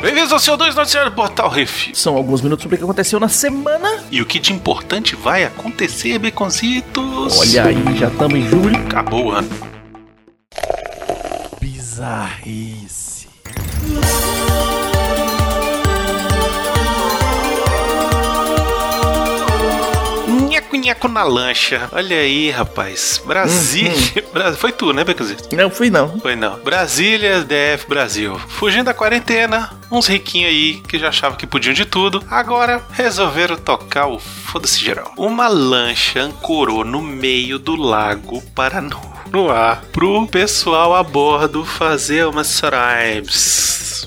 [0.00, 1.94] Bem-vindos ao seu 2 Noticiário do Portal Refil.
[1.94, 4.04] São alguns minutos sobre o que aconteceu na semana.
[4.10, 7.38] E o que de importante vai acontecer, Beconzitos?
[7.38, 8.76] Olha aí, já estamos em julho.
[8.76, 9.48] Acabou o ano.
[11.58, 13.28] Bizarrice.
[20.78, 21.88] Nheco na lancha.
[21.92, 23.20] Olha aí, rapaz.
[23.24, 23.92] Brasília.
[24.32, 25.54] Bra- Foi tu, né, Beconzito?
[25.54, 26.18] Não fui não.
[26.20, 26.58] Foi não.
[26.60, 28.38] Brasília, DF, Brasil.
[28.48, 33.56] Fugindo da quarentena, uns riquinhos aí que já achavam que podiam de tudo, agora resolveram
[33.56, 35.12] tocar o foda-se geral.
[35.16, 39.00] Uma lancha ancorou no meio do lago para no,
[39.30, 42.48] no ar pro pessoal a bordo fazer umas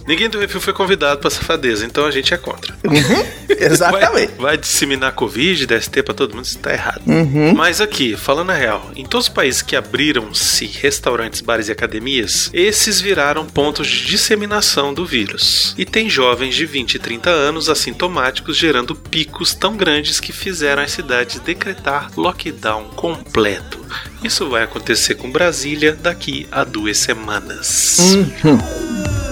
[0.07, 2.75] Ninguém do Refil foi convidado pra safadeza, então a gente é contra.
[3.49, 4.11] Exatamente.
[4.11, 7.01] Vai, vai disseminar Covid, DST pra todo mundo, isso tá errado.
[7.05, 7.53] Uhum.
[7.55, 12.49] Mas aqui, falando a real, em todos os países que abriram-se restaurantes, bares e academias,
[12.53, 15.73] esses viraram pontos de disseminação do vírus.
[15.77, 20.83] E tem jovens de 20 e 30 anos assintomáticos gerando picos tão grandes que fizeram
[20.83, 23.79] as cidades decretar lockdown completo.
[24.23, 27.97] Isso vai acontecer com Brasília daqui a duas semanas.
[28.43, 29.26] Uhum.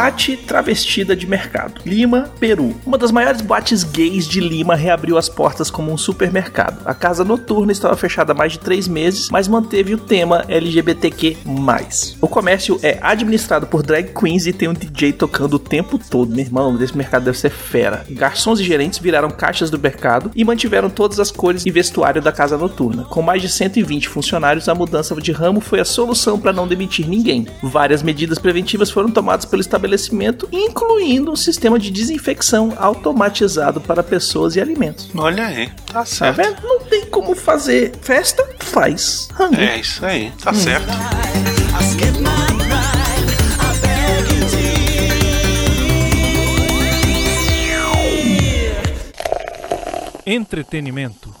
[0.00, 1.82] Boate travestida de mercado.
[1.84, 2.74] Lima, Peru.
[2.86, 6.80] Uma das maiores boates gays de Lima reabriu as portas como um supermercado.
[6.86, 11.36] A casa noturna estava fechada há mais de três meses, mas manteve o tema LGBTQ+.
[12.18, 16.30] O comércio é administrado por drag queens e tem um DJ tocando o tempo todo.
[16.30, 18.06] Meu irmão, desse mercado deve ser fera.
[18.08, 22.32] Garçons e gerentes viraram caixas do mercado e mantiveram todas as cores e vestuário da
[22.32, 23.04] casa noturna.
[23.04, 27.06] Com mais de 120 funcionários, a mudança de ramo foi a solução para não demitir
[27.06, 27.46] ninguém.
[27.62, 29.89] Várias medidas preventivas foram tomadas pelo estabelecimento,
[30.52, 35.08] incluindo um sistema de desinfecção automatizado para pessoas e alimentos.
[35.14, 36.36] Olha aí, tá Tá certo.
[36.36, 36.62] vendo?
[36.62, 39.56] Não tem como fazer festa, faz rango.
[39.56, 40.86] É isso aí, tá certo.
[50.26, 51.34] Entretenimento.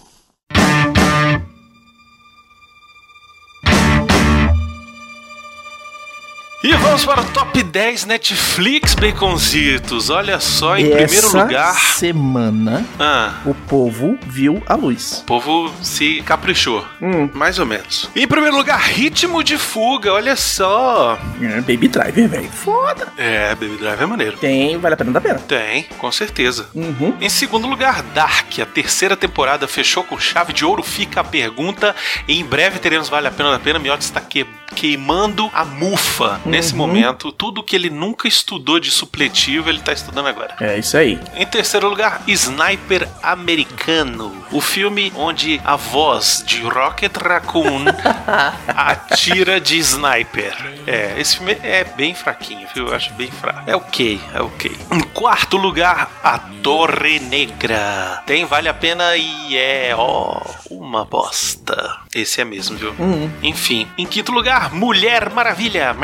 [6.62, 10.10] E vamos para o top 10 Netflix Baconzitos.
[10.10, 11.74] Olha só, em E primeiro essa lugar.
[11.74, 15.20] semana, Ah, o povo viu a luz.
[15.22, 16.84] o povo se caprichou.
[17.00, 17.30] Hum.
[17.32, 18.10] Mais ou menos.
[18.14, 20.12] Em primeiro lugar, Ritmo de Fuga.
[20.12, 21.18] Olha só.
[21.40, 22.50] É, Baby Driver, velho.
[22.50, 23.08] Foda.
[23.16, 24.36] É, Baby Drive é maneiro.
[24.36, 25.38] Tem, vale a pena da pena.
[25.38, 26.68] Tem, com certeza.
[26.74, 27.16] Uhum.
[27.22, 28.58] Em segundo lugar, Dark.
[28.60, 30.82] A terceira temporada fechou com chave de ouro.
[30.82, 31.96] Fica a pergunta.
[32.28, 33.78] Em breve teremos Vale a Pena da Pena.
[33.78, 36.38] Miotti está que- queimando a mufa.
[36.50, 40.56] Nesse momento, tudo que ele nunca estudou de supletivo, ele está estudando agora.
[40.60, 41.18] É isso aí.
[41.34, 44.32] Em terceiro lugar, Sniper Americano.
[44.50, 47.84] O filme onde a voz de Rocket Raccoon
[48.66, 50.56] atira de sniper.
[50.86, 52.88] É, esse filme é bem fraquinho, viu?
[52.88, 53.70] Eu acho bem fraco.
[53.70, 54.76] É ok, é ok.
[54.92, 58.22] Em quarto lugar, A Torre Negra.
[58.26, 60.40] Tem Vale a Pena e é, ó,
[60.70, 61.98] uma bosta.
[62.14, 62.94] Esse é mesmo, viu?
[63.42, 63.86] Enfim.
[63.96, 65.94] Em quinto lugar, Mulher Maravilha.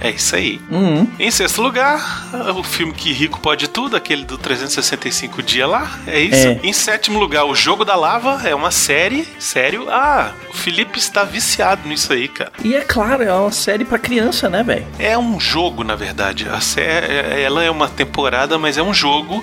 [0.00, 0.60] É isso aí.
[0.70, 1.06] Uhum.
[1.18, 5.98] Em sexto lugar, o filme que rico pode tudo, aquele do 365 dias lá.
[6.06, 6.46] É isso.
[6.48, 6.60] É.
[6.62, 8.40] Em sétimo lugar, O Jogo da Lava.
[8.48, 9.26] É uma série.
[9.38, 9.86] Sério?
[9.90, 12.52] Ah, o Felipe está viciado nisso aí, cara.
[12.62, 14.86] E é claro, é uma série pra criança, né, velho?
[14.98, 16.48] É um jogo, na verdade.
[16.48, 19.42] A sé- ela é uma temporada, mas é um jogo.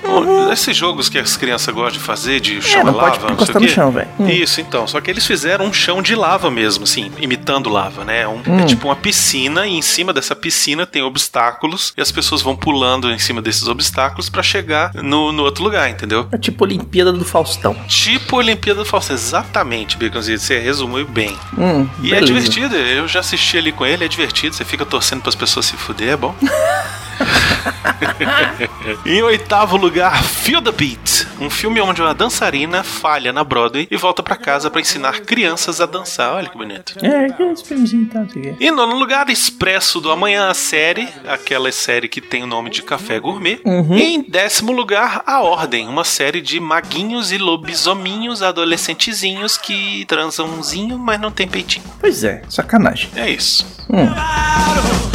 [0.51, 2.89] Esses jogos que as crianças gostam de fazer, de chão Uhum.
[2.89, 3.73] É, não a lava, pode não sei o no quê.
[3.73, 4.07] chão, velho.
[4.19, 4.29] Hum.
[4.29, 4.87] Isso, então.
[4.87, 8.21] Só que eles fizeram um chão de lava mesmo, assim, imitando lava, né?
[8.21, 8.59] É, um- Hum.
[8.59, 12.55] é tipo uma piscina e em cima dessa piscina tem obstáculos e as pessoas vão
[12.55, 16.27] pulando em cima desses obstáculos pra chegar no, no outro lugar, entendeu?
[16.31, 17.73] É tipo Olimpíada do Faustão.
[17.87, 19.15] Tipo Olimpíada do Faustão.
[19.15, 20.39] Exatamente, Baconzito.
[20.41, 21.35] Você resumiu bem.
[21.57, 22.25] Hum, E é beleza.
[22.25, 25.65] divertido, eu já assisti ali com ele, é divertido, você fica torcendo para as pessoas
[25.65, 26.35] se fuder, é bom.
[29.05, 33.97] em oitavo lugar, Feel the Beat, um filme onde uma dançarina falha na Broadway e
[33.97, 36.33] volta para casa para ensinar crianças a dançar.
[36.33, 36.95] Olha que bonito.
[37.03, 38.55] É, que esse filmezinho quê.
[38.59, 42.81] Em nono lugar, Expresso do Amanhã, a série, aquela série que tem o nome de
[42.81, 43.59] Café Gourmet.
[43.65, 50.47] E em décimo lugar, A Ordem, uma série de maguinhos e lobisominhos adolescentezinhos que transam
[50.47, 51.85] umzinho, mas não tem peitinho.
[51.99, 53.09] Pois é, sacanagem.
[53.15, 53.65] É isso.
[53.89, 55.14] Hum.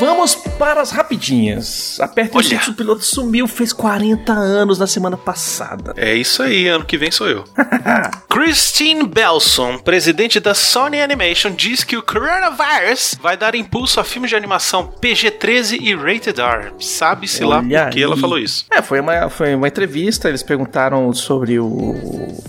[0.00, 2.00] Vamos para as rapidinhas.
[2.00, 5.92] Aperta o cinto, o piloto sumiu, fez 40 anos na semana passada.
[5.94, 7.44] É isso aí, ano que vem sou eu.
[8.30, 14.30] Christine Belson, presidente da Sony Animation, diz que o coronavirus vai dar impulso a filmes
[14.30, 16.72] de animação PG-13 e Rated R.
[16.80, 18.64] Sabe-se lá por que ela falou isso.
[18.70, 21.66] É, foi uma, foi uma entrevista, eles perguntaram sobre o,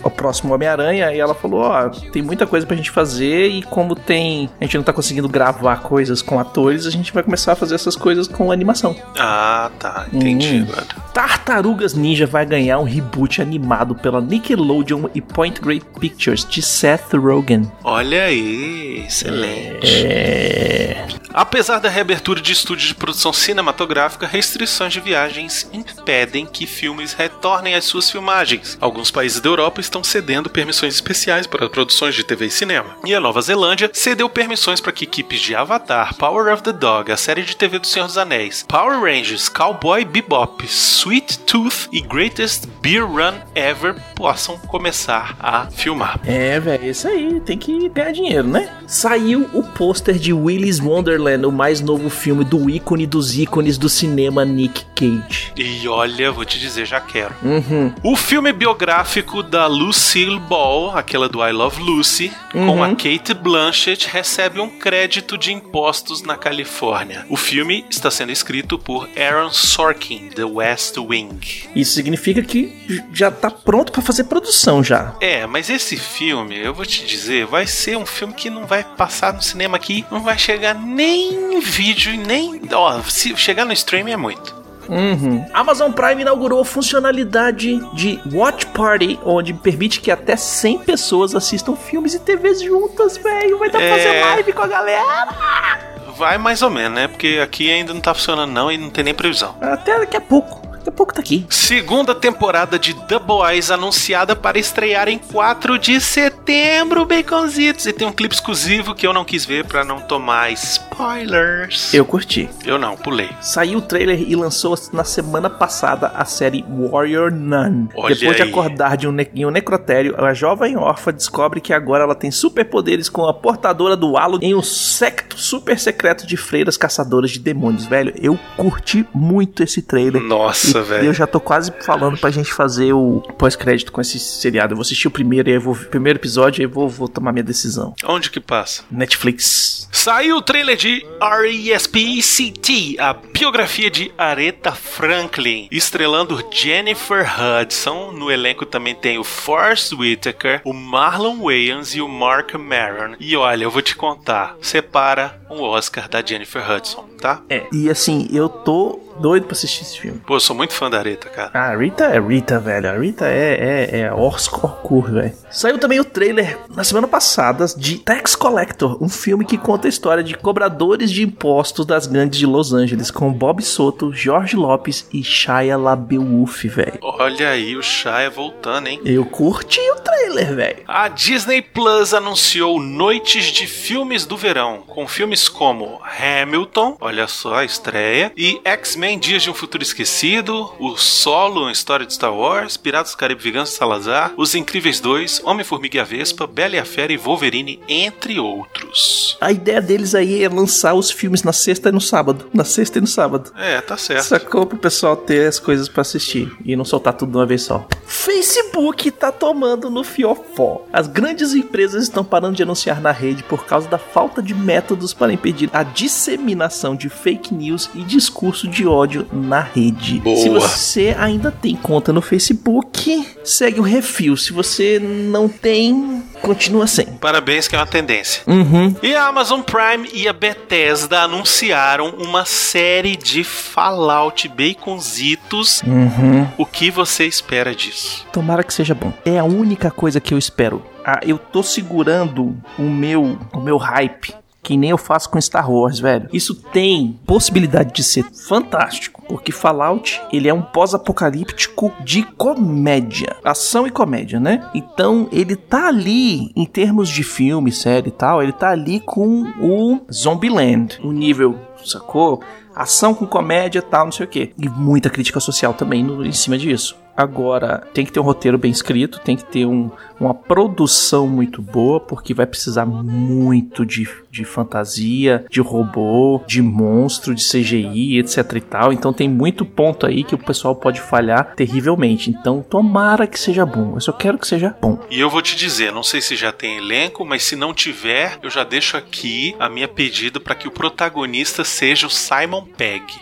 [0.01, 3.63] o próximo Homem-Aranha e ela falou, ó, oh, tem muita coisa pra gente fazer e
[3.63, 7.41] como tem, a gente não tá conseguindo gravar coisas com atores, a gente vai começar
[7.50, 8.96] a fazer essas coisas com animação.
[9.18, 10.66] Ah, tá, entendi.
[10.68, 11.02] Hum.
[11.14, 17.14] Tartarugas Ninja vai ganhar um reboot animado pela Nickelodeon e Point Great Pictures de Seth
[17.14, 17.70] Rogen.
[17.84, 20.06] Olha aí, excelente.
[20.06, 21.08] É...
[21.34, 27.76] Apesar da reabertura de estúdios de produção cinematográfica, restrições de viagens impedem que filmes retornem
[27.76, 28.78] às suas filmagens.
[28.82, 32.98] Alguns países da Europa estão cedendo permissões especiais para produções de TV e cinema.
[33.06, 37.12] E a Nova Zelândia cedeu permissões para que equipes de Avatar, Power of the Dog,
[37.12, 42.01] a série de TV do Senhor dos Anéis, Power Rangers, Cowboy Bebop, Sweet Tooth e
[42.01, 46.19] Greatest Beer Run Ever possam começar a filmar.
[46.25, 48.69] É, velho, isso aí, tem que ganhar dinheiro, né?
[48.86, 53.88] Saiu o pôster de Willy's Wonderland, o mais novo filme do ícone dos ícones do
[53.88, 55.54] cinema Nick Cage.
[55.56, 57.33] E olha, vou te dizer, já quero.
[57.42, 57.94] Uhum.
[58.04, 62.68] O filme biográfico da Lucille Ball, aquela do I Love Lucy, uhum.
[62.68, 67.20] com a Kate Blanchett, recebe um crédito de impostos na Califórnia.
[67.29, 71.39] O filme está sendo escrito por Aaron Sorkin, The West Wing.
[71.75, 75.15] Isso significa que já está pronto para fazer produção já.
[75.19, 78.83] É, mas esse filme, eu vou te dizer, vai ser um filme que não vai
[78.83, 82.62] passar no cinema aqui, não vai chegar nem vídeo, nem.
[82.71, 84.61] Ó, se chegar no streaming é muito.
[84.89, 85.45] Uhum.
[85.54, 92.13] Amazon Prime inaugurou funcionalidade de Watch Party, onde permite que até 100 pessoas assistam filmes
[92.13, 93.57] e TVs juntas, velho.
[93.57, 93.92] Vai dar pra é...
[93.92, 95.81] fazer live com a galera.
[96.18, 97.07] Vai mais ou menos, né?
[97.07, 99.56] Porque aqui ainda não tá funcionando não e não tem nem previsão.
[99.62, 100.70] Até daqui a pouco.
[100.81, 101.45] Daqui a pouco tá aqui.
[101.48, 107.86] Segunda temporada de The Boys anunciada para estrear em 4 de setembro, Baconzitos.
[107.86, 111.94] E tem um clipe exclusivo que eu não quis ver para não tomar spoilers.
[111.94, 112.50] Eu curti.
[112.66, 113.30] Eu não, pulei.
[113.42, 117.88] Saiu o trailer e lançou na semana passada a série Warrior Nun.
[117.95, 118.44] Olha Depois aí.
[118.44, 122.16] de acordar de um ne em um necrotério, a jovem órfã descobre que agora ela
[122.16, 127.30] tem superpoderes com a portadora do halo em um secto super secreto de freiras caçadoras
[127.30, 127.86] de demônios.
[127.86, 130.22] Velho, eu curti muito esse trailer.
[130.22, 130.70] Nossa.
[130.73, 131.06] Nossa, velho.
[131.06, 134.73] Eu já tô quase falando pra gente fazer o pós-crédito com esse seriado.
[134.73, 137.94] Eu vou assistir o primeiro e vou, primeiro episódio e vou, vou tomar minha decisão.
[138.06, 138.83] Onde que passa?
[138.89, 139.88] Netflix.
[139.91, 148.12] Saiu o trailer de R.E.S.P.C.T., a biografia de Aretha Franklin, estrelando Jennifer Hudson.
[148.12, 153.15] No elenco também tem o Forrest Whitaker, o Marlon Wayans e o Mark Maron.
[153.19, 157.41] E olha, eu vou te contar, separa um Oscar da Jennifer Hudson, tá?
[157.50, 160.19] É, e assim, eu tô doido pra assistir esse filme.
[160.25, 161.52] Pô, eu sou muito fã da Rita, cara.
[161.54, 162.90] Ah, a Rita é Rita, velho.
[162.90, 164.78] A Rita é, é, é Oscar,
[165.10, 165.34] velho.
[165.51, 169.89] Saiu também o trailer na semana passada de Tax Collector, um filme que conta a
[169.89, 175.07] história de cobradores de impostos das gangues de Los Angeles, com Bob Soto, Jorge Lopes
[175.12, 177.00] e Shia LaBeouf, velho.
[177.01, 179.01] Olha aí o Shia voltando, hein?
[179.03, 180.83] Eu curti o trailer, velho.
[180.88, 187.56] A Disney Plus anunciou noites de filmes do verão, com filmes como Hamilton, olha só
[187.56, 192.33] a estreia, e X-Men Dias de um Futuro Esquecido, O Solo, uma história de Star
[192.33, 196.80] Wars, Piratas do Caribe Vingança Salazar, Os Incríveis 2, Homem-Formiga e a Vespa, Bela e
[196.80, 199.38] a Fera e Wolverine, entre outros.
[199.42, 202.48] A ideia deles aí é lançar os filmes na sexta e no sábado.
[202.54, 203.52] Na sexta e no sábado.
[203.57, 204.24] É, tá certo.
[204.24, 207.64] Sacou pro pessoal ter as coisas para assistir e não soltar tudo de uma vez
[207.64, 207.88] só.
[208.06, 210.86] Facebook tá tomando no fiofó.
[210.92, 215.14] As grandes empresas estão parando de anunciar na rede por causa da falta de métodos
[215.14, 220.19] para impedir a disseminação de fake news e discurso de ódio na rede.
[220.19, 220.38] Boa.
[220.38, 224.36] Se você ainda tem conta no Facebook, segue o refil.
[224.38, 225.00] Se você
[225.31, 227.06] não tem, continua sem.
[227.06, 228.44] Parabéns, que é uma tendência.
[228.45, 228.95] Uhum.
[229.02, 235.81] E a Amazon Prime e a Bethesda anunciaram uma série de Fallout Baconzitos.
[235.83, 236.47] Uhum.
[236.57, 238.26] O que você espera disso?
[238.31, 239.14] Tomara que seja bom.
[239.26, 240.83] É a única coisa que eu espero.
[241.06, 245.71] Ah, eu tô segurando o meu, o meu hype que nem eu faço com Star
[245.71, 246.30] Wars, velho.
[246.31, 253.87] Isso tem possibilidade de ser fantástico, porque Fallout, ele é um pós-apocalíptico de comédia, ação
[253.87, 254.69] e comédia, né?
[254.73, 259.44] Então, ele tá ali em termos de filme, série e tal, ele tá ali com
[259.59, 262.41] o Zombieland, o nível, sacou?
[262.75, 264.51] ação com comédia tal, não sei o quê.
[264.57, 266.95] E muita crítica social também no, em cima disso.
[267.15, 271.61] Agora, tem que ter um roteiro bem escrito, tem que ter um, uma produção muito
[271.61, 278.53] boa, porque vai precisar muito de, de fantasia, de robô, de monstro, de CGI, etc
[278.56, 278.94] e tal.
[278.94, 282.30] Então tem muito ponto aí que o pessoal pode falhar terrivelmente.
[282.30, 283.94] Então tomara que seja bom.
[283.95, 284.99] Eu só quero que seja bom.
[285.09, 288.39] E eu vou te dizer, não sei se já tem elenco, mas se não tiver,
[288.41, 293.21] eu já deixo aqui a minha pedido para que o protagonista seja o Simon Pegg.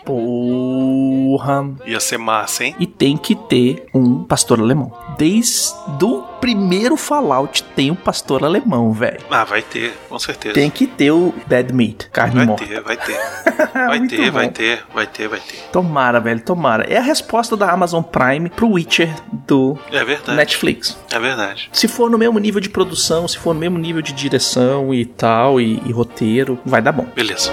[1.30, 1.70] Porra.
[1.86, 2.76] Ia ser massa, hein?
[2.80, 4.92] E tem que ter um pastor alemão.
[5.16, 9.20] Desde o primeiro Fallout tem um pastor alemão, velho.
[9.30, 10.56] Ah, vai ter, com certeza.
[10.56, 12.66] Tem que ter o Dead Meat, carne vai morta.
[12.66, 13.20] ter, vai ter.
[13.90, 14.32] Vai ter, bom.
[14.32, 15.58] vai ter, vai ter, vai ter.
[15.72, 16.84] Tomara, velho, tomara.
[16.86, 19.14] É a resposta da Amazon Prime pro Witcher
[19.46, 20.38] do É verdade.
[20.38, 20.98] Netflix.
[21.12, 21.70] É verdade.
[21.74, 25.06] Se for no mesmo nível de produção, se for no mesmo nível de direção e
[25.06, 27.06] tal, e, e roteiro, vai dar bom.
[27.14, 27.52] Beleza.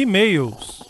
[0.00, 0.80] E-mails.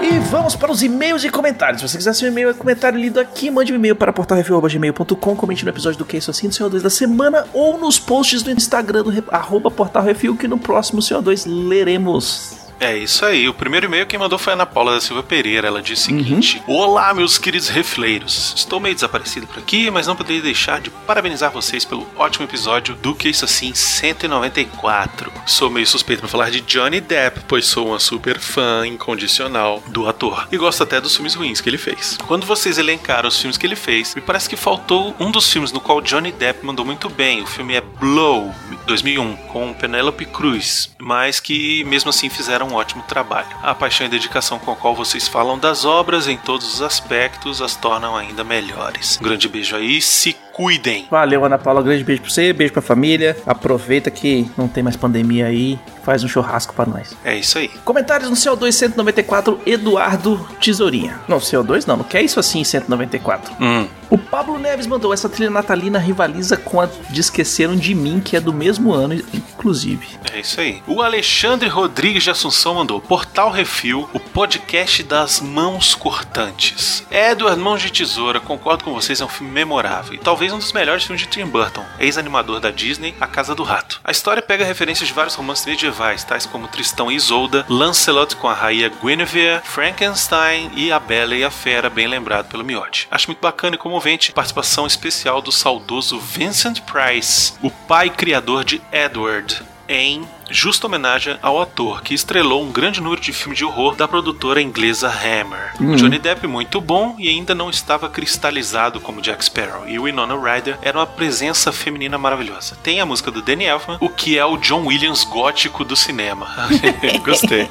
[0.00, 1.82] E vamos para os e-mails e comentários.
[1.82, 5.64] Se você quiser seu e-mail e comentário lido aqui, mande um e-mail para portalrefil.gmail.com, comente
[5.64, 9.02] no episódio do Que Isso Assim do CO2 da semana ou nos posts do Instagram
[9.02, 12.61] do arroba portalrefil que no próximo CO2 leremos.
[12.82, 13.48] É isso aí.
[13.48, 15.68] O primeiro e-mail quem mandou foi a Ana Paula da Silva Pereira.
[15.68, 18.54] Ela disse o seguinte: Olá, meus queridos refleiros.
[18.56, 22.96] Estou meio desaparecido por aqui, mas não poderia deixar de parabenizar vocês pelo ótimo episódio
[22.96, 25.32] do Que Isso Assim 194.
[25.46, 30.08] Sou meio suspeito para falar de Johnny Depp, pois sou uma super fã incondicional do
[30.08, 32.18] ator e gosto até dos filmes ruins que ele fez.
[32.26, 35.70] Quando vocês elencaram os filmes que ele fez, me parece que faltou um dos filmes
[35.70, 37.42] no qual Johnny Depp mandou muito bem.
[37.42, 38.52] O filme é Blow,
[38.88, 43.48] 2001, com Penelope Cruz, mas que mesmo assim fizeram um ótimo trabalho.
[43.62, 47.60] A paixão e dedicação com a qual vocês falam das obras em todos os aspectos
[47.60, 49.18] as tornam ainda melhores.
[49.20, 51.06] Um grande beijo aí, se cuidem.
[51.10, 51.82] Valeu, Ana Paula.
[51.82, 53.36] Grande beijo pra você, beijo pra família.
[53.46, 55.78] Aproveita que não tem mais pandemia aí.
[56.02, 57.16] Faz um churrasco pra nós.
[57.24, 57.68] É isso aí.
[57.84, 61.20] Comentários no CO2 194, Eduardo Tesourinha.
[61.28, 63.54] Não, CO2 não, não quer isso assim 194.
[63.60, 68.20] Hum, O Pablo Neves mandou essa trilha natalina rivaliza com a de Esqueceram de Mim,
[68.20, 70.06] que é do mesmo ano, inclusive.
[70.34, 70.82] é isso aí.
[70.88, 77.04] O Alexandre Rodrigues de Assunção mandou Portal Refil, o podcast das mãos cortantes.
[77.12, 80.72] Edward Mãos de Tesoura, concordo com vocês, é um filme memorável e talvez um dos
[80.72, 84.00] melhores filmes de Tim Burton, ex-animador da Disney, A Casa do Rato.
[84.02, 88.48] A história pega referências de vários romances medievais, tais como Tristão e Isolda, Lancelot com
[88.48, 93.06] a rainha Guinevere, Frankenstein e A Bela e a Fera, bem lembrado pelo Miotti.
[93.10, 98.64] Acho muito bacana e comovente a participação especial do saudoso Vincent Price, o pai criador
[98.64, 103.64] de Edward, em justa homenagem ao ator que estrelou um grande número de filmes de
[103.64, 105.72] horror da produtora inglesa Hammer.
[105.96, 110.36] Johnny Depp muito bom e ainda não estava cristalizado como Jack Sparrow, e o Winona
[110.36, 112.76] Ryder era uma presença feminina maravilhosa.
[112.82, 116.46] Tem a música do Danny Elfman, o que é o John Williams gótico do cinema.
[117.24, 117.68] Gostei.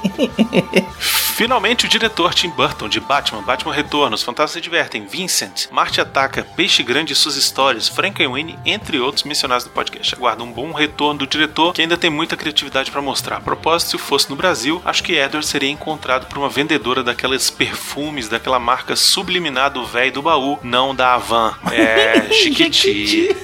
[0.98, 6.02] Finalmente, o diretor Tim Burton de Batman, Batman Retorno, Os Fantasmas se Divertem, Vincent, Marte
[6.02, 10.14] Ataca, Peixe Grande e suas histórias, Frankenweenie, entre outros mencionados no podcast.
[10.16, 13.38] Aguardo um bom retorno do diretor que ainda tem muita criatividade para mostrar.
[13.38, 17.50] A propósito, se fosse no Brasil, acho que Edward seria encontrado por uma vendedora daquelas
[17.50, 21.56] perfumes, daquela marca subliminar do velho do baú, não da Avan.
[21.72, 23.36] É, Chiquiti.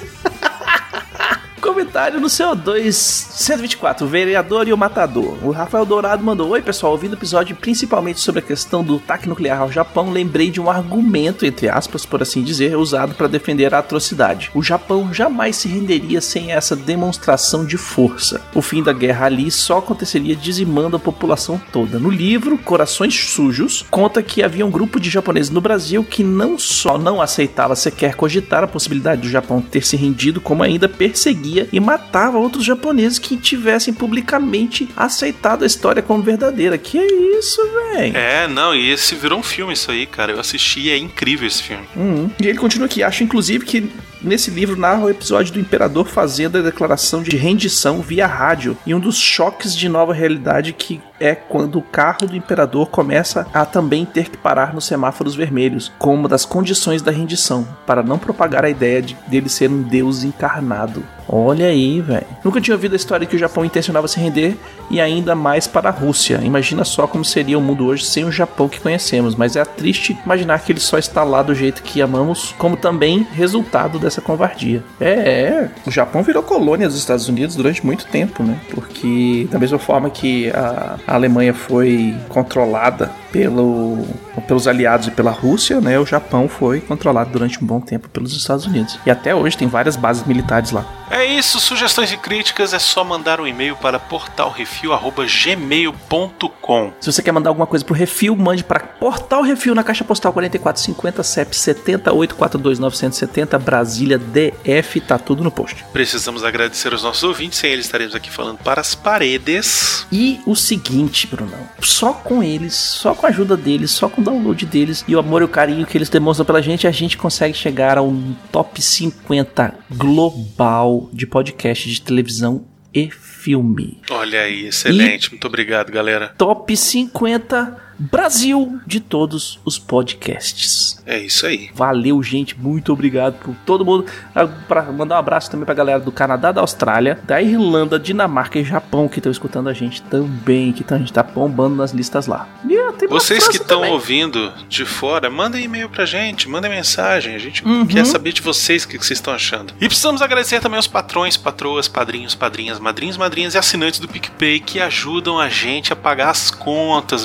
[1.62, 5.38] Comentário no CO2 124, o vereador e o matador.
[5.44, 9.28] O Rafael Dourado mandou: Oi pessoal, ouvindo o episódio principalmente sobre a questão do ataque
[9.28, 13.74] nuclear ao Japão, lembrei de um argumento, entre aspas, por assim dizer, usado para defender
[13.74, 14.52] a atrocidade.
[14.54, 18.42] O Japão jamais se renderia sem essa demonstração de força.
[18.54, 21.98] O fim da guerra ali só aconteceria dizimando a população toda.
[21.98, 26.58] No livro Corações Sujos, conta que havia um grupo de japoneses no Brasil que não
[26.60, 31.47] só não aceitava sequer cogitar a possibilidade do Japão ter se rendido, como ainda perseguia
[31.72, 36.78] e matava outros japoneses que tivessem publicamente aceitado a história como verdadeira.
[36.78, 37.62] Que é isso,
[37.94, 38.18] velho?
[38.18, 40.32] É, não, e esse virou um filme isso aí, cara.
[40.32, 41.84] Eu assisti e é incrível esse filme.
[41.96, 42.30] Uhum.
[42.42, 43.04] E ele continua aqui.
[43.04, 43.90] Acho, inclusive, que
[44.28, 48.94] nesse livro narra o episódio do imperador fazendo a declaração de rendição via rádio e
[48.94, 53.66] um dos choques de nova realidade que é quando o carro do imperador começa a
[53.66, 58.20] também ter que parar nos semáforos vermelhos, como uma das condições da rendição, para não
[58.20, 61.04] propagar a ideia de dele ser um deus encarnado.
[61.30, 62.26] Olha aí, velho.
[62.44, 64.58] Nunca tinha ouvido a história que o Japão intencionava se render
[64.90, 66.40] e ainda mais para a Rússia.
[66.42, 70.18] Imagina só como seria o mundo hoje sem o Japão que conhecemos, mas é triste
[70.24, 74.84] imaginar que ele só está lá do jeito que amamos, como também resultado dessa covardia.
[75.00, 78.60] É, é, o Japão virou colônia dos Estados Unidos durante muito tempo, né?
[78.72, 84.06] Porque da mesma forma que a, a Alemanha foi controlada pelo,
[84.42, 86.00] pelos aliados e pela Rússia, né?
[86.00, 89.00] O Japão foi controlado durante um bom tempo pelos Estados Unidos.
[89.06, 90.86] E até hoje tem várias bases militares lá.
[91.10, 96.94] É isso, sugestões e críticas é só mandar um e-mail para portalrefil@gmail.com.
[97.00, 100.34] Se você quer mandar alguma coisa pro Refil, mande para Portal Refil na caixa postal
[100.34, 105.84] 4450 CEP 7842970 Brasília DF, tá tudo no post.
[105.94, 110.06] Precisamos agradecer aos nossos ouvintes, sem eles estaremos aqui falando para as paredes.
[110.12, 114.66] E o seguinte, Brunão, só com eles, só com a ajuda deles, só com download
[114.66, 117.56] deles e o amor e o carinho que eles demonstram pela gente, a gente consegue
[117.56, 118.14] chegar ao
[118.52, 124.02] top 50 global de podcast de televisão e filme.
[124.10, 125.32] Olha aí, excelente.
[125.32, 126.34] Muito obrigado, galera.
[126.38, 131.02] Top 50 Brasil de todos os podcasts.
[131.06, 131.70] É isso aí.
[131.74, 132.58] Valeu, gente.
[132.60, 134.06] Muito obrigado por todo mundo.
[134.36, 138.60] Ah, Pra mandar um abraço também pra galera do Canadá, da Austrália, da Irlanda, Dinamarca
[138.60, 140.72] e Japão que estão escutando a gente também.
[140.74, 142.48] Que a gente tá bombando nas listas lá.
[142.68, 147.36] E, ah, Vocês que estão ouvindo de fora, mandem e-mail pra gente, mandem mensagem.
[147.36, 147.86] A gente Uhum.
[147.86, 149.74] quer saber de vocês o que vocês estão achando.
[149.80, 154.60] E precisamos agradecer também aos patrões, patroas, padrinhos, padrinhas, madrinhos, madrinhas e assinantes do PicPay
[154.60, 157.24] que ajudam a gente a pagar as contas,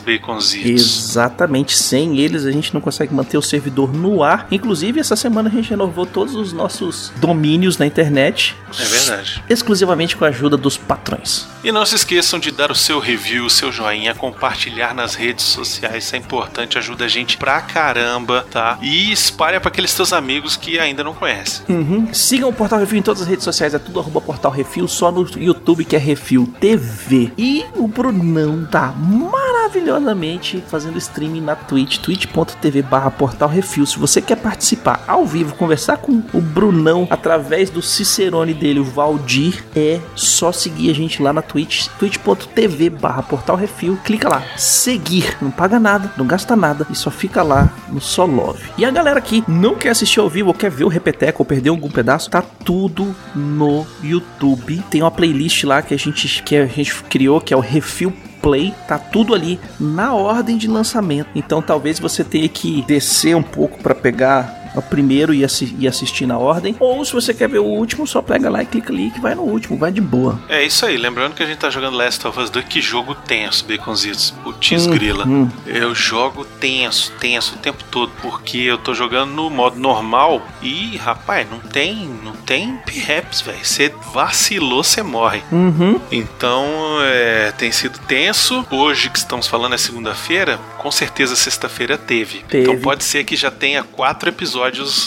[0.71, 4.47] Exatamente, sem eles a gente não consegue manter o servidor no ar.
[4.51, 8.57] Inclusive, essa semana a gente renovou todos os nossos domínios na internet.
[8.79, 9.43] É verdade.
[9.49, 11.47] Exclusivamente com a ajuda dos patrões.
[11.63, 15.45] E não se esqueçam de dar o seu review, o seu joinha, compartilhar nas redes
[15.45, 18.79] sociais, isso é importante, ajuda a gente pra caramba, tá?
[18.83, 21.65] E espalha pra aqueles teus amigos que ainda não conhecem.
[21.69, 22.13] Uhum.
[22.13, 25.13] Sigam o Portal Refil em todas as redes sociais, é tudo arroba Portal Refil, só
[25.13, 27.31] no YouTube que é Refil TV.
[27.39, 28.93] E o Brunão tá
[29.63, 33.87] maravilhosamente fazendo streaming na Twitch, twitch.tv barra Portal Refil.
[33.87, 38.85] Se você quer participar ao vivo, conversar com o Brunão através do Cicerone dele, o
[38.85, 43.97] Valdir, é só seguir a gente lá na Twitch, twitch.tv barra Portal Refil.
[44.05, 48.25] Clica lá, seguir, não paga nada, não gasta nada e só fica lá no Só
[48.25, 48.65] Love.
[48.77, 51.47] E a galera que não quer assistir ao vivo ou quer ver o Repeteco ou
[51.47, 54.83] perder algum pedaço, tá tudo no YouTube.
[54.91, 58.13] Tem uma playlist lá que a gente, que a gente criou, que é o Refil
[58.43, 61.29] Play, tá tudo ali na ordem de lançamento.
[61.35, 65.87] Então talvez você tenha que descer um pouco para pegar o primeiro e, assi- e
[65.89, 66.75] assistir na ordem.
[66.81, 69.35] Ou se você quer ver o último, só pega lá e clica ali que vai
[69.35, 70.41] no último, vai de boa.
[70.49, 73.15] É isso aí, lembrando que a gente tá jogando Last of Us 2, que jogo
[73.15, 74.31] tenso, Baconzitos.
[74.43, 75.27] Putz, Hum, grila.
[75.27, 75.49] hum.
[75.67, 80.97] Eu jogo tenso, tenso o tempo todo, porque eu tô jogando no modo normal e,
[80.97, 83.59] rapaz, não tem, não tem perhaps, velho.
[83.63, 85.43] Você vacilou, você morre.
[85.53, 86.01] Uhum.
[86.11, 86.65] Então,
[87.03, 88.65] é, tem sido tenso.
[88.71, 92.39] Hoje que estamos falando é segunda-feira, com certeza sexta-feira teve.
[92.49, 92.63] Teve.
[92.65, 94.62] Então pode ser que já tenha quatro episódios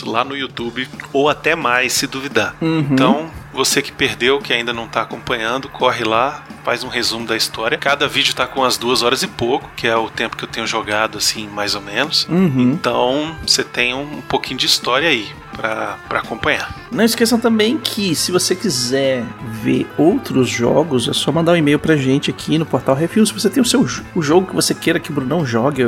[0.05, 2.55] lá no YouTube, ou até mais, se duvidar.
[2.61, 2.87] Uhum.
[2.91, 7.37] Então, você que perdeu, que ainda não tá acompanhando, corre lá, faz um resumo da
[7.37, 7.77] história.
[7.77, 10.47] Cada vídeo tá com umas duas horas e pouco, que é o tempo que eu
[10.47, 12.27] tenho jogado, assim, mais ou menos.
[12.29, 12.73] Uhum.
[12.73, 16.73] Então, você tem um pouquinho de história aí pra acompanhar.
[16.91, 19.23] Não esqueçam também que se você quiser
[19.61, 23.25] ver outros jogos, é só mandar um e-mail pra gente aqui no Portal Review.
[23.25, 25.83] Se você tem o seu o jogo que você queira que o Brunão jogue,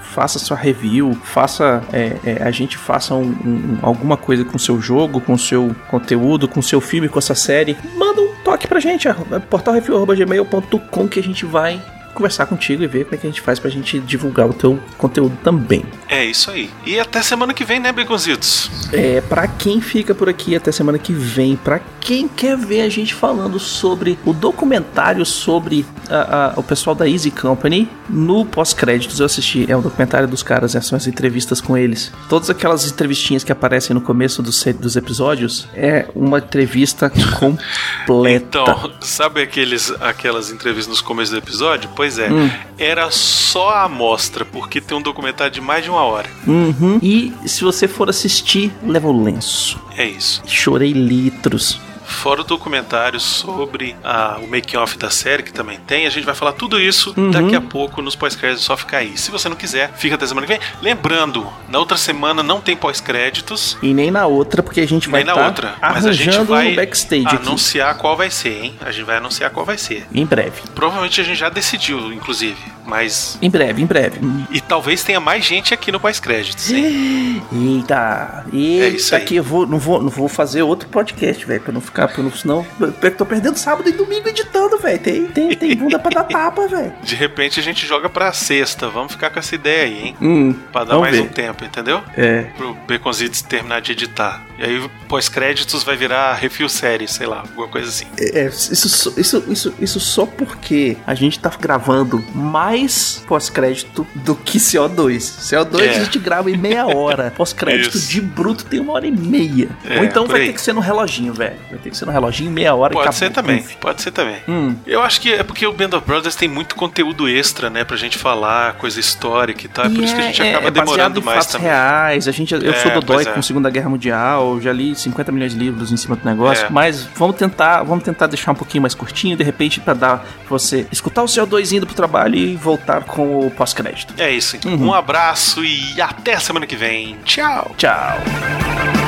[0.00, 4.60] faça sua review, faça é, é, a gente faça um- um- alguma coisa com o
[4.60, 8.34] seu jogo, com o seu conteúdo, com o seu filme, com essa série, manda um
[8.42, 9.14] toque pra gente, é
[9.50, 11.80] portalreview.gmail.com que a gente vai
[12.16, 14.78] conversar contigo e ver como é que a gente faz pra gente divulgar o teu
[14.98, 15.84] conteúdo também.
[16.08, 16.70] É isso aí.
[16.84, 18.70] E até semana que vem, né, Beconzitos?
[18.92, 22.88] É, para quem fica por aqui até semana que vem, pra quem quer ver a
[22.88, 29.18] gente falando sobre o documentário sobre a- a- o pessoal da Easy Company, no pós-créditos
[29.20, 32.12] eu assisti, é um documentário dos caras, é, são as entrevistas com eles.
[32.28, 38.60] Todas aquelas entrevistinhas que aparecem no começo dos, dos episódios é uma entrevista completa.
[38.60, 41.90] Então, sabe aqueles, aquelas entrevistas nos começos do episódio?
[41.96, 42.50] Pois é, Hum.
[42.78, 46.28] era só a amostra, porque tem um documentário de mais de uma hora.
[46.46, 46.98] Uhum.
[47.02, 49.78] E se você for assistir, leva o lenço.
[49.96, 50.42] É isso.
[50.46, 51.80] Chorei litros.
[52.06, 56.34] Fora o documentário sobre a- o making-off da série, que também tem, a gente vai
[56.34, 57.30] falar tudo isso Uhum.
[57.30, 59.16] daqui a pouco nos pós-créditos, só ficar aí.
[59.18, 60.62] Se você não quiser, fica até semana que vem.
[60.80, 65.22] Lembrando, na outra semana não tem pós-créditos, E nem na outra, porque a gente vai
[65.24, 65.74] nem na tá outra.
[65.80, 67.36] Mas a gente vai backstage aqui.
[67.36, 68.74] anunciar qual vai ser, hein?
[68.80, 70.06] A gente vai anunciar qual vai ser.
[70.14, 70.62] Em breve.
[70.74, 72.56] Provavelmente a gente já decidiu, inclusive.
[72.86, 73.36] Mas.
[73.42, 74.20] Em breve, em breve.
[74.50, 77.42] E talvez tenha mais gente aqui no pós-créditos, hein?
[77.52, 78.56] Eita, É
[78.88, 79.22] isso eita, aí.
[79.22, 82.22] aqui eu vou, não vou, não vou fazer outro podcast, velho, pra não ficar, pra
[82.22, 84.98] não, senão eu tô perdendo sábado e domingo editando, velho.
[84.98, 86.92] Tem, tem, tem bunda pra dar tapa, velho.
[87.02, 88.88] De repente a gente joga pra sexta.
[88.88, 90.16] Vamos ficar com essa ideia aí, hein?
[90.20, 91.22] Hum, Pra dar mais ver.
[91.22, 92.02] um tempo, entendeu?
[92.16, 92.42] É.
[92.56, 94.42] Pro Baconzitos terminar de editar.
[94.58, 98.06] E aí, pós-créditos vai virar refil série, sei lá, alguma coisa assim.
[98.18, 104.58] É, isso, isso, isso, isso só porque a gente tá gravando mais pós-crédito do que
[104.58, 105.18] CO2.
[105.18, 105.90] CO2 É.
[105.90, 107.32] a gente grava em meia hora.
[107.36, 109.68] Pós-crédito de bruto tem uma hora e meia.
[109.88, 110.46] É, Ou então por vai aí.
[110.48, 111.56] ter que ser no reloginho, velho.
[111.70, 114.36] Vai ter que ser no reloginho, meia hora e Pode ser também, pode ser também.
[114.48, 114.74] Hum.
[114.86, 117.96] Eu acho que é porque o Band of Brothers tem muito conteúdo extra, né, pra
[117.96, 119.86] gente falar, coisa histórica e tal.
[119.86, 121.52] É por E isso que a gente é- acaba é baseado demorando em mais fatos
[121.52, 121.68] também.
[121.68, 122.28] reais.
[122.28, 123.26] A gente, eu É, sou dodói é.
[123.26, 126.70] com Segunda Guerra Mundial, já li 50 milhões de livros em cima do negócio, É.
[126.70, 130.26] mas vamos tentar, vamos tentar deixar um pouquinho mais curtinho, de repente pra dar pra
[130.48, 134.14] você escutar o CO2 indo pro trabalho e voltar com o pós-crédito.
[134.18, 134.56] É isso.
[134.64, 134.88] Uhum.
[134.88, 137.16] Um abraço e até semana que vem.
[137.24, 137.72] Tchau.
[137.76, 139.05] Tchau.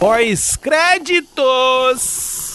[0.00, 2.49] Pós-créditos!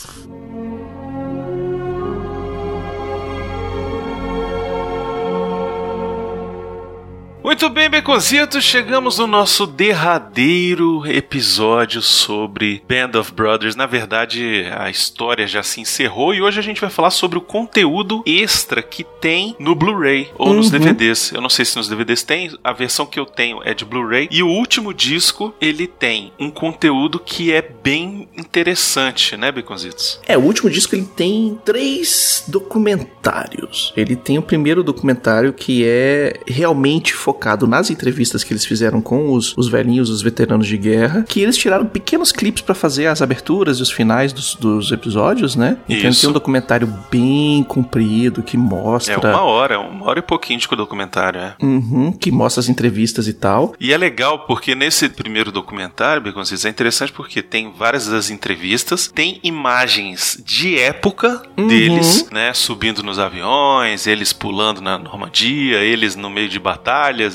[7.45, 13.75] Muito bem, Beconzitos, chegamos no nosso derradeiro episódio sobre Band of Brothers.
[13.75, 17.41] Na verdade, a história já se encerrou e hoje a gente vai falar sobre o
[17.41, 20.79] conteúdo extra que tem no Blu-ray ou nos Uhum.
[20.79, 21.34] DVDs.
[21.34, 24.27] Eu não sei se nos DVDs tem, a versão que eu tenho é de Blu-ray.
[24.31, 30.19] E o último disco, ele tem um conteúdo que é bem interessante, né, Beconzitos?
[30.27, 33.93] É, o último disco ele tem três documentários.
[33.95, 37.35] Ele tem o primeiro documentário que é realmente focado
[37.67, 41.58] nas entrevistas que eles fizeram com os, os velhinhos, os veteranos de guerra, que eles
[41.58, 45.78] tiraram pequenos clipes pra fazer as aberturas e os finais dos, dos episódios, né?
[45.88, 49.13] Então tem um documentário bem comprido que mostra.
[49.13, 51.56] É uma hora, uma hora e pouquinho de documentário, é.
[51.62, 53.74] Uhum, que mostra as entrevistas e tal.
[53.80, 59.08] E é legal porque nesse primeiro documentário, Beconzitos, é interessante porque tem várias das entrevistas,
[59.08, 61.67] tem imagens de época Uhum.
[61.67, 66.60] deles, né, subindo nos aviões, eles pulando na Normandia, eles no meio de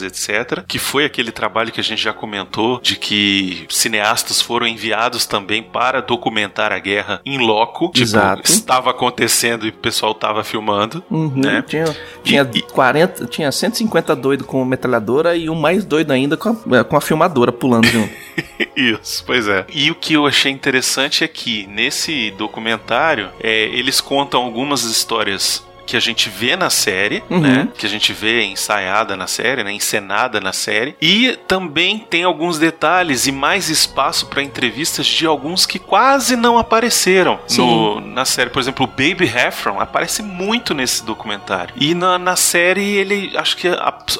[0.02, 0.62] etc.
[0.66, 5.62] Que foi aquele trabalho que a gente já comentou de que cineastas foram enviados também
[5.62, 8.42] para documentar a guerra em loco, tipo, Exato.
[8.44, 11.62] estava acontecendo e o pessoal estava filmando, Uhum, né?
[11.66, 16.36] Tinha, tinha E- e- 40, tinha 150 doido com metralhadora e um mais doido ainda
[16.36, 18.12] com a, com a filmadora pulando junto.
[18.76, 19.66] Isso, pois é.
[19.72, 25.64] E o que eu achei interessante é que nesse documentário é, eles contam algumas histórias
[25.90, 27.40] que a gente vê na série, Uhum.
[27.40, 27.68] né?
[27.76, 29.72] Que a gente vê ensaiada na série, né?
[29.72, 30.94] Encenada na série.
[31.00, 36.58] E também tem alguns detalhes e mais espaço para entrevistas de alguns que quase não
[36.58, 38.50] apareceram no, na série.
[38.50, 41.74] Por exemplo, o Baby Heffron aparece muito nesse documentário.
[41.76, 43.68] E na, na série ele acho que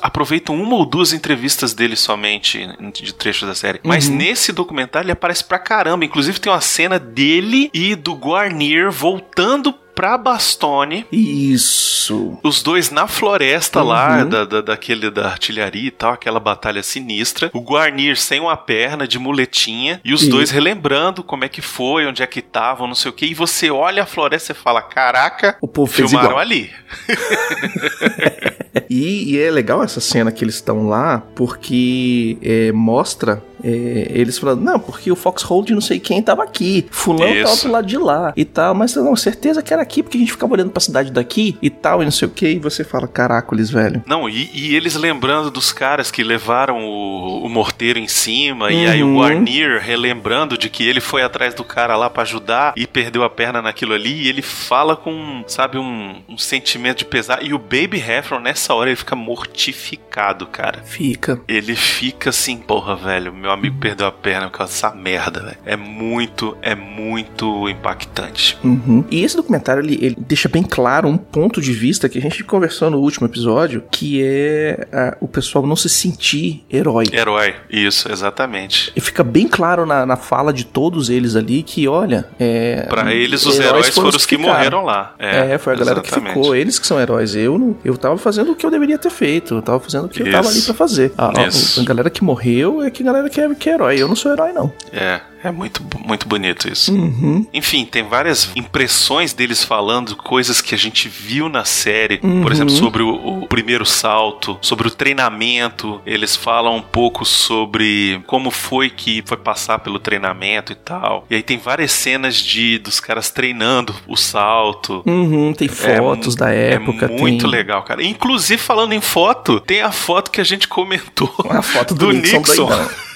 [0.03, 3.81] aproveitam uma ou duas entrevistas dele somente de trechos da série.
[3.85, 4.17] Mas Uhum.
[4.17, 6.05] nesse documentário ele aparece pra caramba.
[6.05, 12.39] Inclusive tem uma cena dele e do Guarnier voltando pra Bastone Isso.
[12.43, 14.29] os dois na floresta lá, Uhum.
[14.29, 17.51] da, da, daquele da artilharia e tal, aquela batalha sinistra.
[17.53, 20.31] O Guarnir sem uma perna, de muletinha, e os Isso.
[20.31, 23.27] dois relembrando como é que foi, onde é que estavam, não sei o que.
[23.27, 26.39] E você olha a floresta e fala: Caraca, O povo filmaram igual.
[26.41, 26.71] ali.
[28.89, 34.39] E, e é legal essa cena que eles estão lá, porque é, mostra é, eles
[34.39, 37.67] falando, não, porque o Foxhold não sei quem tava aqui, fulano tá Isso.
[37.67, 40.33] do lado de lá e tal, mas não, certeza que era aqui, porque a gente
[40.33, 43.07] ficava olhando pra cidade daqui e tal, e não sei o que, e você fala,
[43.07, 44.03] caracoles, velho.
[44.07, 48.87] Não, e, e eles lembrando dos caras que levaram o, o morteiro em cima, e
[48.87, 49.17] aí o Uhum.
[49.17, 53.31] Guarnir relembrando de que ele foi atrás do cara lá pra ajudar e perdeu a
[53.31, 57.43] perna naquilo ali, e ele fala com, sabe, um, um sentimento de pesar.
[57.43, 60.83] E o Baby Heffron, nessa hora, ele fica mortificado, cara.
[60.85, 61.41] Fica.
[61.49, 65.57] Ele fica assim, porra, velho, meu amigo perdeu a perna por causa dessa merda, velho.
[65.65, 68.57] É muito, é muito impactante.
[68.63, 69.05] Uhum.
[69.11, 72.43] E esse documentário ele, ele deixa bem claro um ponto de vista que a gente
[72.45, 77.07] conversou no último episódio, que é ah, o pessoal não se sentir herói.
[77.13, 78.93] Herói, isso, exatamente.
[78.95, 82.87] E fica bem claro na, na fala de todos eles ali que, olha, é.
[82.89, 85.15] Pra eles, os heróis foram os que morreram lá.
[85.19, 87.35] É, foi a galera que ficou, eles que são heróis.
[87.35, 90.09] Eu não, eu tava fazendo o que eu deveria ter feito, eu tava fazendo o
[90.09, 91.13] que eu tava ali pra fazer.
[91.17, 93.75] A, a- a galera que morreu é que a galera que que é, que é
[93.75, 93.97] herói.
[94.01, 94.73] Eu não sou herói, não.
[94.93, 96.93] É, é muito, muito bonito isso.
[96.93, 97.47] Uhum.
[97.53, 102.21] Enfim, tem várias impressões deles falando coisas que a gente viu na série.
[102.23, 102.43] Uhum.
[102.43, 106.01] Por exemplo, sobre o, o primeiro salto, sobre o treinamento.
[106.05, 111.25] Eles falam um pouco sobre como foi que foi passar pelo treinamento e tal.
[111.31, 115.03] E aí tem várias cenas de dos caras treinando o salto.
[115.07, 117.07] Uhum, tem fotos da época.
[117.07, 117.51] É muito tem...
[117.51, 118.03] legal, cara.
[118.03, 121.33] Inclusive, falando em foto, tem a foto que a gente comentou.
[121.49, 122.39] A foto do, do Nixon.
[122.39, 123.10] Nixon.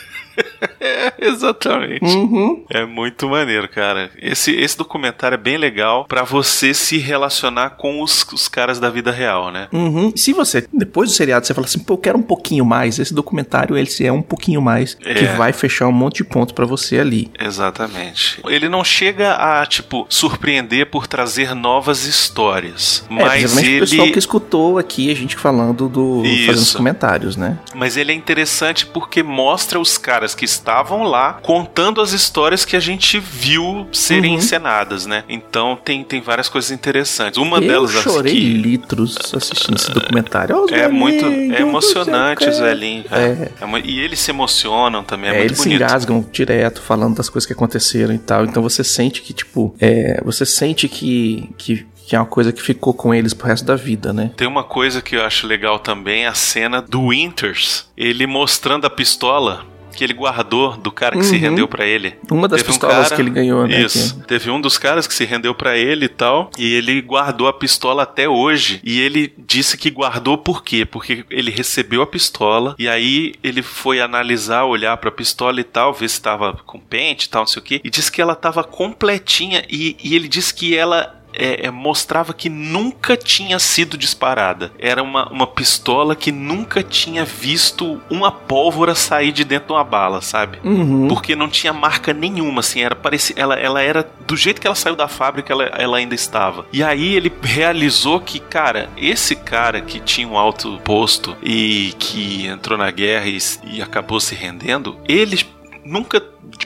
[0.84, 2.04] É, exatamente.
[2.04, 2.64] Uhum.
[2.70, 4.10] É muito maneiro, cara.
[4.20, 8.90] Esse, esse documentário é bem legal pra você se relacionar com os, os caras da
[8.90, 9.68] vida real, né?
[9.72, 10.12] Uhum.
[10.14, 13.14] Se você, depois do seriado, você fala assim, pô, eu quero um pouquinho mais, esse
[13.14, 15.14] documentário, ele é um pouquinho mais, É.
[15.14, 17.30] que vai fechar um monte de pontos pra você ali.
[17.38, 18.40] Exatamente.
[18.46, 23.04] Ele não chega a, tipo, surpreender por trazer novas histórias.
[23.10, 24.18] é, Mas principalmente o pessoal que ele.
[24.18, 26.22] escutou aqui a gente falando do.
[26.24, 26.46] Isso.
[26.46, 27.58] fazendo os comentários, né?
[27.74, 32.76] Mas ele é interessante porque mostra os caras que estavam lá contando as histórias que
[32.76, 34.38] a gente viu serem Uhum.
[34.38, 35.24] encenadas, né?
[35.28, 37.38] Então tem, tem várias coisas interessantes.
[37.38, 40.56] Uma eu delas as chorei que litros assistindo esse documentário.
[40.64, 43.06] Os É muito velhinhos é emocionante os velhinhos.
[43.08, 43.52] cara.
[43.60, 45.82] É mu- E eles se emocionam também, é, É, muito eles se bonito.
[45.82, 48.44] engasgam direto falando das coisas que aconteceram e tal.
[48.44, 52.60] Então você sente que, tipo, é, você sente que, que, que é uma coisa que
[52.62, 54.30] ficou com eles pro resto da vida, né?
[54.36, 58.90] Tem uma coisa que eu acho legal também, a cena do Winters, ele mostrando a
[58.90, 59.64] pistola
[59.94, 61.40] que ele guardou do cara que se Uhum.
[61.40, 62.14] rendeu pra ele.
[62.30, 63.80] Uma das Teve um pistolas cara- que ele ganhou, né?
[63.82, 64.20] Isso.
[64.20, 67.46] que- Teve um dos caras que se rendeu pra ele e tal, e ele guardou
[67.48, 68.80] a pistola até hoje.
[68.84, 70.84] E ele disse que guardou por quê?
[70.84, 75.92] Porque ele recebeu a pistola e aí ele foi analisar, olhar pra pistola e tal,
[75.92, 78.34] ver se tava com pente e tal, não sei o quê, e disse que ela
[78.34, 83.96] tava completinha e, e ele disse que ela é, é, mostrava que nunca tinha sido
[83.96, 84.72] disparada.
[84.78, 89.84] Era uma, uma pistola que nunca tinha visto uma pólvora sair de dentro de uma
[89.84, 90.58] bala, sabe?
[90.64, 91.08] Uhum.
[91.08, 94.76] Porque não tinha marca nenhuma, assim, era pareci, ela, ela era do jeito que ela
[94.76, 96.66] saiu da fábrica, ela, ela ainda estava.
[96.72, 102.46] E aí ele realizou que, cara, esse cara que tinha um alto posto e que
[102.46, 105.44] entrou na guerra e, e acabou se rendendo, ele
[105.84, 106.20] nunca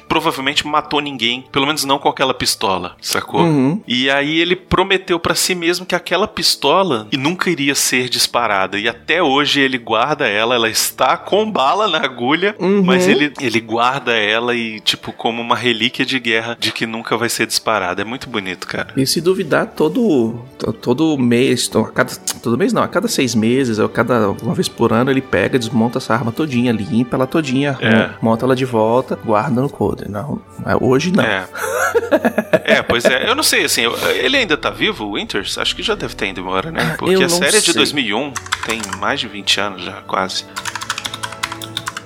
[0.08, 3.42] provavelmente matou ninguém, pelo menos não com aquela pistola, sacou?
[3.42, 3.80] Uhum.
[3.86, 8.78] E aí ele prometeu pra si mesmo que aquela pistola nunca iria ser disparada.
[8.78, 12.82] E até hoje ele guarda ela, ela está com bala na agulha, Uhum.
[12.84, 17.16] mas ele, ele guarda ela e, tipo, como uma relíquia de guerra de que nunca
[17.16, 18.02] vai ser disparada.
[18.02, 18.92] É muito bonito, cara.
[18.96, 23.34] E se duvidar, todo, to- todo mês, a cada, todo mês não, a cada seis
[23.34, 27.26] meses, ou cada uma vez por ano, ele pega, desmonta essa arma todinha, limpa ela
[27.26, 28.10] todinha, É.
[28.22, 30.10] monta ela de volta, guarda no coder.
[30.10, 31.24] Não, é, hoje não.
[31.24, 31.46] É.
[32.64, 33.28] é, pois é.
[33.28, 33.82] Eu não sei, assim,
[34.16, 35.58] ele ainda tá vivo, o Winters?
[35.58, 36.96] Acho que já deve ter ido embora, né?
[36.98, 37.74] Porque eu a série é de sei.
[37.74, 38.32] 2001,
[38.66, 40.44] tem mais de 20 anos já, quase.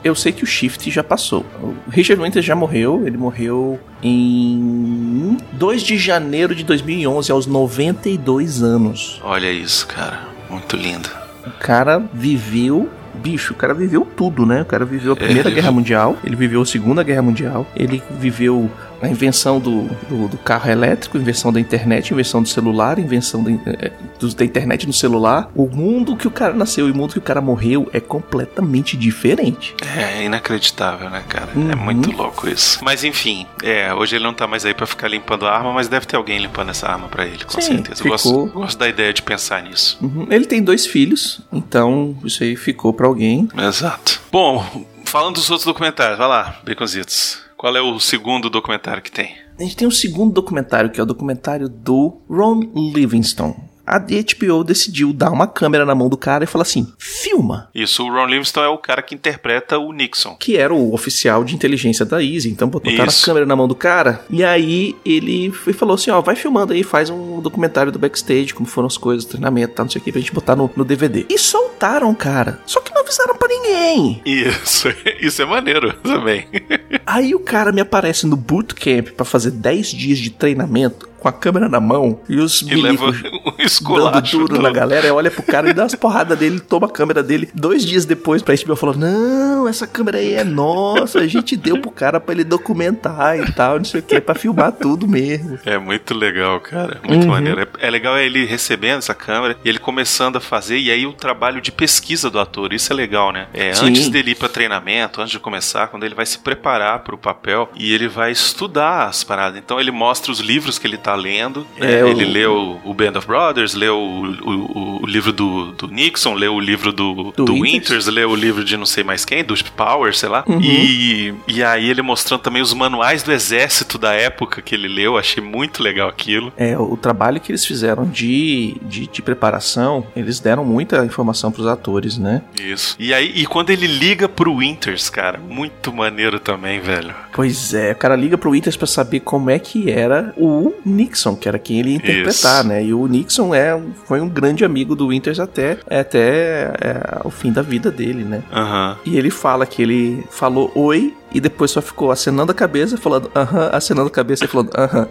[0.04, 1.46] Eu sei que o Shift já passou.
[1.62, 8.62] O Richard Winters já morreu, ele morreu em 2 de janeiro de 2011, aos 92
[8.64, 9.20] anos.
[9.22, 10.26] Olha isso, cara.
[10.50, 11.08] Muito lindo.
[11.46, 12.90] O cara viveu.
[13.14, 14.62] Bicho, o cara viveu tudo, né?
[14.62, 18.02] O cara viveu a Primeira Ele- Guerra Mundial, ele viveu a Segunda Guerra Mundial, ele
[18.18, 18.70] viveu
[19.00, 23.50] a invenção do, do, do carro elétrico, invenção da internet, invenção do celular, invenção da,
[23.50, 25.50] eh, dos- da internet no celular.
[25.56, 28.96] O mundo que o cara nasceu e o mundo que o cara morreu é completamente
[28.96, 29.74] diferente.
[29.96, 31.48] É inacreditável, né, cara?
[31.54, 31.82] É Uhum.
[31.84, 32.78] muito louco isso.
[32.84, 35.88] Mas enfim, é, hoje ele não tá mais aí pra ficar limpando a arma, mas
[35.88, 38.00] deve ter alguém limpando essa arma pra ele, com Sim, certeza.
[38.06, 38.42] Eu ficou.
[38.44, 39.98] gosto, gosto da ideia de pensar nisso.
[40.00, 40.26] Uhum.
[40.30, 43.48] Ele tem dois filhos, então isso aí ficou pra alguém.
[43.56, 44.20] Exato.
[44.30, 44.64] Bom,
[45.04, 47.40] falando dos outros documentários, vai lá, Baconzitos.
[47.56, 49.36] Qual é o segundo documentário que tem?
[49.58, 53.54] A gente tem um segundo documentário, que é o documentário do Ron Livingston.
[53.92, 57.68] A HBO decidiu dar uma câmera na mão do cara e falar assim: filma.
[57.74, 60.34] Isso, o Ron Livingston é o cara que interpreta o Nixon.
[60.40, 63.22] Que era o oficial de inteligência da Easy, então botaram Isso.
[63.22, 64.24] a câmera na mão do cara.
[64.30, 68.66] E aí ele falou assim: ó, vai filmando aí, faz um documentário do backstage, como
[68.66, 71.26] foram as coisas, treinamento, tá, não sei o que, pra gente botar no, no DVD.
[71.28, 72.60] E soltaram, cara.
[72.64, 74.22] Só que não avisaram pra ninguém.
[74.24, 74.88] Isso,
[75.20, 76.46] isso é maneiro também.
[77.06, 81.32] Aí o cara me aparece no bootcamp pra fazer 10 dias de treinamento com a
[81.32, 85.42] câmera na mão e os E leva um dando duro do- na galera, olha pro
[85.42, 87.48] cara e dá as porradas dele, toma a câmera dele.
[87.54, 91.78] Dois dias depois, pra HBO falou: Não, essa câmera aí é nossa, a gente deu
[91.80, 95.58] pro cara pra ele documentar e tal, não sei o que, pra filmar tudo mesmo.
[95.64, 97.00] É muito legal, cara.
[97.06, 97.30] Muito Uhum.
[97.30, 97.60] maneiro.
[97.60, 101.12] É, é legal ele recebendo essa câmera e ele começando a fazer, e aí o
[101.12, 102.72] trabalho de pesquisa do ator.
[102.72, 103.46] Isso é legal, né?
[103.54, 103.86] É, Sim.
[103.86, 107.70] antes dele ir pra treinamento, antes de começar, quando ele vai se preparar pro papel
[107.76, 109.58] e ele vai estudar as paradas.
[109.58, 111.66] Então ele mostra os livros que ele tá lendo.
[111.78, 115.72] É, É, Ele leu o Band of Brothers, Brothers, leu o, o, o livro do,
[115.72, 117.72] do, Nixon, leu o livro do, do, do Winters.
[117.72, 120.44] Winters, leu o livro de não sei mais quem, do Power, sei lá.
[120.46, 120.60] Uhum.
[120.60, 125.16] E, e aí ele mostrando também os manuais do exército da época que ele leu,
[125.16, 126.52] achei muito legal aquilo.
[126.56, 131.66] É, o trabalho que eles fizeram de, de, de preparação, eles deram muita informação pros
[131.66, 132.42] atores, né?
[132.58, 132.96] Isso.
[132.98, 137.14] E aí, e quando ele liga pro Winters, cara, muito maneiro também, velho.
[137.32, 141.36] Pois é, o cara liga pro Winters para saber como é que era o Nixon,
[141.36, 142.68] que era quem ele ia interpretar, Isso.
[142.68, 142.84] né?
[142.84, 147.52] E o Nixon é, foi um grande amigo do Winters até, até é, o fim
[147.52, 148.42] da vida dele, né?
[148.52, 148.96] Uhum.
[149.04, 153.30] E ele fala que ele falou oi e depois só ficou acenando a cabeça, falando
[153.34, 155.08] aham, acenando a cabeça e falando aham.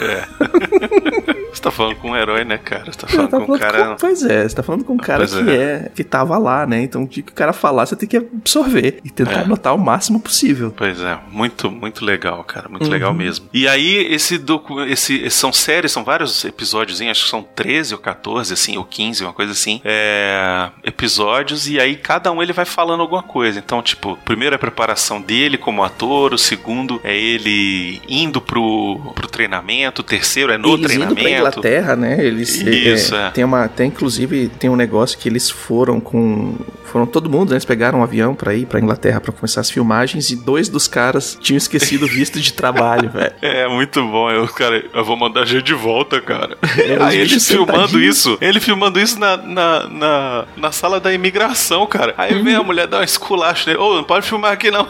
[0.00, 1.32] É.
[1.52, 2.84] Você tá falando com um herói, né, cara?
[2.84, 3.86] Você tá falando, tá com um cara.
[3.86, 5.54] Com, pois é, você tá falando com um cara pois que é.
[5.54, 5.90] é.
[5.94, 6.82] que tava lá, né?
[6.82, 9.42] Então, o que o cara falar, você tem que absorver e tentar é.
[9.42, 10.72] anotar o máximo possível.
[10.76, 12.68] Pois é, muito, muito legal, cara.
[12.68, 12.90] Muito uhum.
[12.90, 13.48] legal mesmo.
[13.52, 14.80] E aí, esse, docu...
[14.82, 19.24] esse, são séries, são vários episódios, acho que são 13 ou 14, assim, ou 15,
[19.24, 19.80] uma coisa assim.
[19.84, 20.70] É...
[20.84, 23.58] Episódios, e aí cada um ele vai falando alguma coisa.
[23.58, 29.00] Então, tipo, primeiro é a preparação dele como ator, o segundo é ele indo pro,
[29.14, 31.45] pro treinamento, o terceiro é no Eles treinamento.
[31.48, 32.24] Inglaterra, né?
[32.24, 33.30] Eles Isso, é, é.
[33.30, 36.54] tem uma, tem inclusive tem um negócio que eles foram com
[36.84, 37.54] foram todo mundo, né?
[37.56, 40.86] Eles pegaram um avião para ir para Inglaterra para começar as filmagens e dois dos
[40.88, 43.32] caras tinham esquecido visto de trabalho, velho.
[43.46, 44.30] É, muito bom.
[44.30, 46.56] Eu, cara, eu vou mandar a gente de volta, cara.
[46.76, 51.86] É, Aí ele filmando isso, ele filmando isso na, na, na, na, sala da imigração,
[51.86, 52.14] cara.
[52.18, 52.44] Aí uhum.
[52.44, 53.80] vem a mulher dar um esculacho nele.
[53.80, 54.86] Ô, oh, não pode filmar aqui não.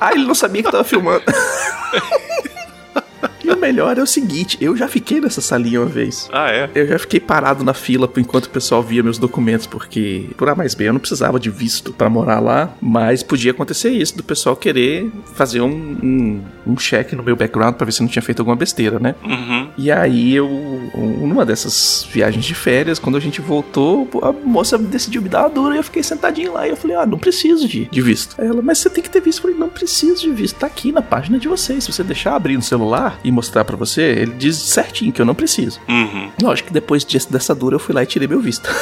[0.00, 1.24] Ah, ele não sabia que tava filmando.
[3.48, 6.28] E o melhor é o seguinte, eu já fiquei nessa salinha uma vez.
[6.30, 6.70] Ah, é?
[6.74, 10.54] Eu já fiquei parado na fila enquanto o pessoal via meus documentos, porque por A
[10.54, 14.22] mais B eu não precisava de visto para morar lá, mas podia acontecer isso, do
[14.22, 18.10] pessoal querer fazer um, um, um check no meu background para ver se eu não
[18.10, 19.14] tinha feito alguma besteira, né?
[19.24, 19.68] Uhum.
[19.78, 20.48] E aí eu,
[20.94, 25.48] numa dessas viagens de férias, quando a gente voltou, a moça decidiu me dar uma
[25.48, 28.34] dura e eu fiquei sentadinho lá e eu falei, ah, não preciso de, de visto.
[28.38, 29.38] Aí ela, mas você tem que ter visto.
[29.38, 31.84] Eu falei, não preciso de visto, tá aqui na página de vocês.
[31.84, 35.26] Se você deixar abrir no celular e mostrar para você, ele diz certinho que eu
[35.26, 35.80] não preciso.
[35.88, 36.32] Uhum.
[36.42, 38.68] Lógico que depois dessa dura eu fui lá e tirei meu visto.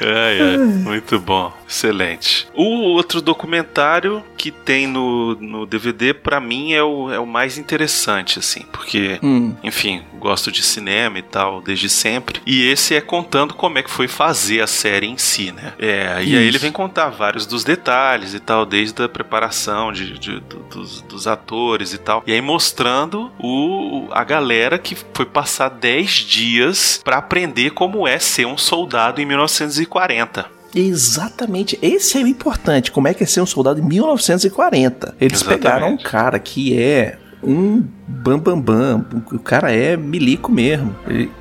[0.00, 2.46] É, é, muito bom, excelente.
[2.54, 7.58] O outro documentário que tem no, no DVD, para mim, é o, é o mais
[7.58, 9.54] interessante, assim, porque, hum.
[9.62, 12.40] enfim, gosto de cinema e tal desde sempre.
[12.46, 15.72] E esse é contando como é que foi fazer a série em si, né?
[15.78, 20.18] É, e aí ele vem contar vários dos detalhes e tal, desde a preparação de,
[20.18, 22.22] de, de dos, dos, atores e tal.
[22.26, 28.18] E aí mostrando o, a galera que foi passar 10 dias para aprender como é
[28.18, 29.87] ser um soldado em 1940.
[29.88, 30.58] 1940.
[30.74, 32.92] Exatamente, esse é o importante.
[32.92, 35.16] Como é que é ser um soldado em 1940?
[35.20, 35.62] Eles Exatamente.
[35.62, 39.36] pegaram um cara que é um bambambam, bam, bam.
[39.36, 40.94] o cara é milico mesmo,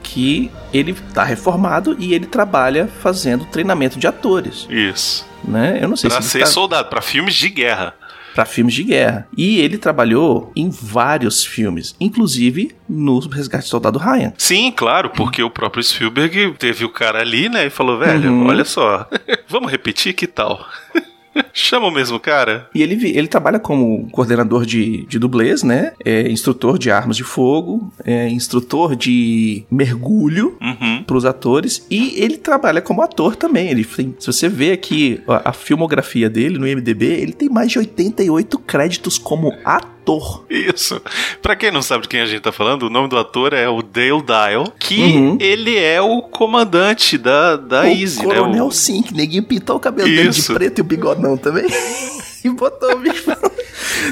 [0.04, 4.68] que ele tá reformado e ele trabalha fazendo treinamento de atores.
[4.70, 5.26] Isso.
[5.44, 5.80] Né?
[5.82, 6.46] Eu não sei pra se ser tá...
[6.46, 7.94] soldado, para filmes de guerra
[8.38, 9.28] para filmes de guerra.
[9.36, 14.32] E ele trabalhou em vários filmes, inclusive no Resgate do Soldado Ryan.
[14.38, 18.48] Sim, claro, porque o próprio Spielberg teve o cara ali, né, e falou: velho, uhum.
[18.48, 19.10] olha só,
[19.50, 20.64] vamos repetir que tal?
[21.58, 22.70] Chama o mesmo cara?
[22.74, 25.92] E ele, ele trabalha como coordenador de, de dublês, né?
[26.06, 31.04] É instrutor de armas de fogo, é instrutor de mergulho uhum.
[31.04, 33.72] para os atores e ele trabalha como ator também.
[33.72, 37.80] Ele se você vê aqui a, a filmografia dele no IMDb, ele tem mais de
[37.80, 40.46] 88 créditos como ator ator.
[40.50, 41.02] Isso.
[41.42, 43.68] Pra quem não sabe de quem a gente tá falando, o nome do ator é
[43.68, 45.38] o Dale Dial, que uhum.
[45.40, 48.64] ele é o comandante da, da o Easy, Coronel né?
[48.64, 51.66] O Sim, que ninguém pintou o cabelo dele de preto e o bigodão também.
[52.44, 53.26] e botou o bicho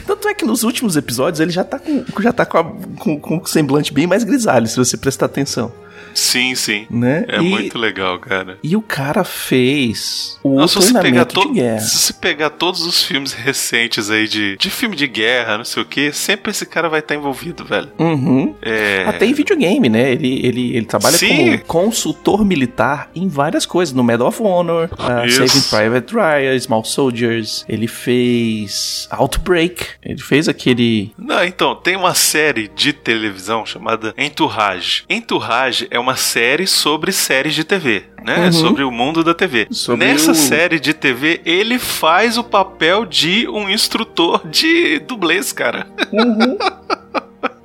[0.06, 2.64] Tanto é que nos últimos episódios ele já tá com, já tá com, a,
[3.00, 5.72] com, com um semblante bem mais grisalho, se você prestar atenção.
[6.16, 6.88] Sim, sim.
[6.90, 7.26] Né?
[7.28, 8.58] É e, muito legal, cara.
[8.64, 11.80] E o cara fez o Nossa, se pegar de guerra.
[11.80, 15.84] Se você pegar todos os filmes recentes aí de, de filme de guerra, não sei
[15.84, 17.92] o que, sempre esse cara vai estar envolvido, velho.
[18.00, 18.56] Uhum.
[18.62, 19.04] É...
[19.06, 20.12] Até em videogame, né?
[20.12, 21.58] Ele, ele, ele trabalha sim.
[21.58, 23.94] como consultor militar em várias coisas.
[23.94, 27.66] No Medal of Honor, uh, Saving Private Ryan, Small Soldiers.
[27.68, 29.86] Ele fez Outbreak.
[30.02, 31.12] Ele fez aquele...
[31.18, 35.04] Não, então, tem uma série de televisão chamada Entourage.
[35.10, 38.04] Entourage é uma série sobre séries de TV.
[38.24, 38.52] Né, uhum.
[38.52, 39.68] sobre o mundo da TV.
[39.70, 40.36] Sobre Nessa o...
[40.36, 45.88] série de TV, ele faz o papel de um instrutor de dublês, cara.
[46.12, 46.58] Uhum.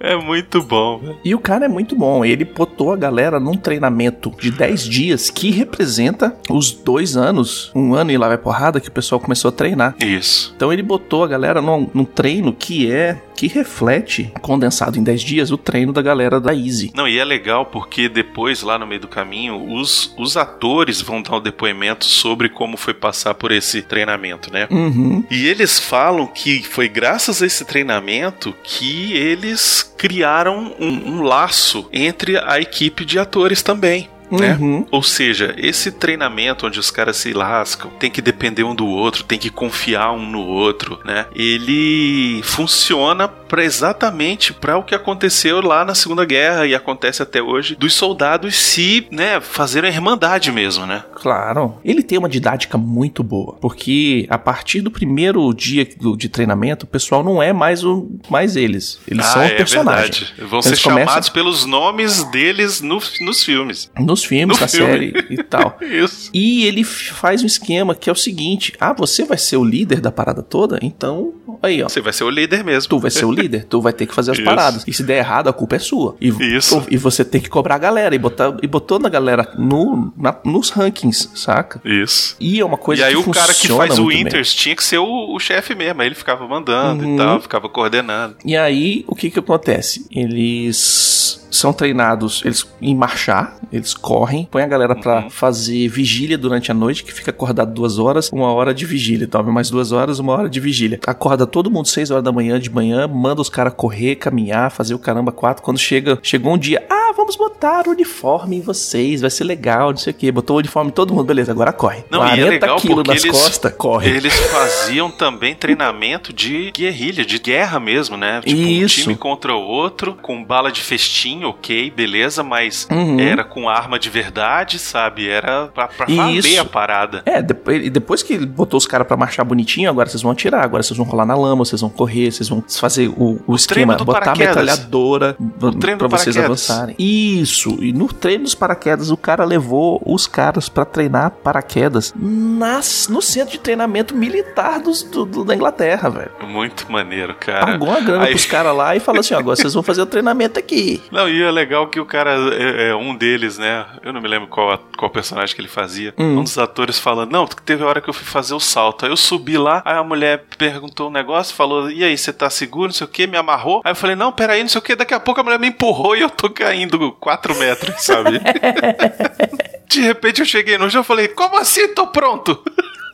[0.02, 1.18] É muito bom.
[1.22, 2.24] E o cara é muito bom.
[2.24, 7.94] Ele botou a galera num treinamento de 10 dias que representa os dois anos, um
[7.94, 9.94] ano e lá vai porrada, que o pessoal começou a treinar.
[10.00, 10.54] Isso.
[10.56, 15.22] Então ele botou a galera num, num treino que é que reflete, condensado em 10
[15.22, 16.92] dias, o treino da galera da Easy.
[16.94, 21.22] Não, e é legal porque depois, lá no meio do caminho, os, os atores vão
[21.22, 24.68] dar o um depoimento sobre como foi passar por esse treinamento, né?
[24.70, 25.24] Uhum.
[25.30, 31.88] E eles falam que foi graças a esse treinamento que eles criaram um, um laço
[31.94, 34.06] entre a equipe de atores também.
[34.30, 34.56] Né?
[34.60, 34.86] Uhum.
[34.90, 39.24] Ou seja, esse treinamento onde os caras se lascam, tem que depender um do outro,
[39.24, 41.26] tem que confiar um no outro, né?
[41.34, 47.42] Ele funciona para exatamente para o que aconteceu lá na Segunda Guerra e acontece até
[47.42, 51.04] hoje dos soldados se, né, fazerem a irmandade mesmo, né?
[51.14, 51.78] Claro.
[51.84, 56.88] Ele tem uma didática muito boa, porque a partir do primeiro dia de treinamento, o
[56.88, 59.00] pessoal não é mais o mais eles.
[59.06, 60.30] Eles ah, são é personagens.
[60.30, 60.50] Verdade.
[60.50, 63.90] Vão ser chamados pelos nomes deles no, nos filmes.
[63.98, 64.86] Nos filmes, no na filme.
[64.92, 65.78] série e tal.
[65.82, 66.30] Isso.
[66.32, 70.00] E ele faz um esquema que é o seguinte: ah, você vai ser o líder
[70.00, 70.78] da parada toda?
[70.82, 71.88] Então, aí, ó.
[71.88, 72.88] Você vai ser o líder mesmo.
[72.88, 74.44] Tu vai ser o líder, tu vai ter que fazer as Isso.
[74.44, 74.84] paradas.
[74.86, 76.16] E se der errado, a culpa é sua.
[76.20, 76.84] E, Isso.
[76.90, 80.36] E você tem que cobrar a galera e botar e botou na galera no, na-
[80.44, 81.80] nos rankings, saca?
[81.84, 82.36] Isso.
[82.40, 84.06] E é uma coisa e aí que o cara que faz o.
[84.06, 86.00] Winters tinha que ser o, o chefe mesmo.
[86.02, 87.14] Aí ele ficava mandando Uhum.
[87.14, 88.36] e tal, ficava coordenando.
[88.44, 90.04] E aí, o que que acontece?
[90.10, 95.30] Eles são treinados eles em marchar, eles correm, põe a galera pra Uhum.
[95.30, 99.50] fazer vigília durante a noite, que fica acordado duas horas, uma hora de vigília, toma
[99.52, 100.98] mais duas horas, uma hora de vigília.
[101.06, 104.94] Acorda todo mundo seis horas da manhã, de manhã, manda os caras correr, caminhar, fazer
[104.94, 105.62] o caramba quatro.
[105.62, 109.90] Quando chega, chegou um dia, ah, vamos botar o uniforme em vocês, vai ser legal,
[109.90, 110.30] não sei o que.
[110.30, 112.04] Botou o uniforme em todo mundo, beleza, agora corre.
[112.10, 114.10] Não, e é legal quilos nas eles- costas, corre.
[114.10, 118.40] Eles faziam também treinamento de guerrilha, de guerra mesmo, né?
[118.44, 119.00] Tipo, Isso.
[119.00, 123.18] um time contra o outro, com bala de festim, ok, beleza, mas Uhum.
[123.20, 125.28] era com arma de verdade, sabe?
[125.28, 126.60] Era pra, pra Isso.
[126.60, 127.22] a parada.
[127.26, 130.82] É, depois, depois que botou os caras pra marchar bonitinho, agora vocês vão atirar, agora
[130.82, 134.04] vocês vão rolar na lama, vocês vão correr, vocês vão fazer o, o esquema, do
[134.04, 134.56] botar a paraquedas.
[134.56, 135.36] metralhadora
[135.80, 136.70] treino pra vocês paraquedas.
[136.70, 136.94] avançarem.
[136.98, 143.08] Isso, e no treino dos paraquedas, o cara levou os caras pra treinar paraquedas nas,
[143.08, 146.30] no centro de treinamento militar dos, do, do- da Inglaterra, velho.
[146.48, 147.66] Muito maneiro, cara.
[147.66, 150.02] Pagou uma grana Aí- pros caras lá e falou assim: ó, agora vocês vão fazer
[150.02, 151.02] o treinamento aqui.
[151.10, 153.86] Não, e é legal que o cara, é, é um deles, né?
[154.02, 156.14] Eu não me lembro qual, qual personagem que ele fazia.
[156.18, 156.38] Hum.
[156.38, 159.04] Um dos atores falando, não, teve a hora que eu fui fazer o salto.
[159.04, 162.50] Aí eu subi lá, aí a mulher perguntou um negócio, falou, e aí, você tá
[162.50, 163.80] seguro, não sei o que, me amarrou.
[163.84, 165.68] Aí eu falei, não, peraí, não sei o que, daqui a pouco a mulher me
[165.68, 168.40] empurrou e eu tô caindo 4 metros, sabe?
[169.88, 172.62] De repente eu cheguei no chão e falei, como assim tô pronto?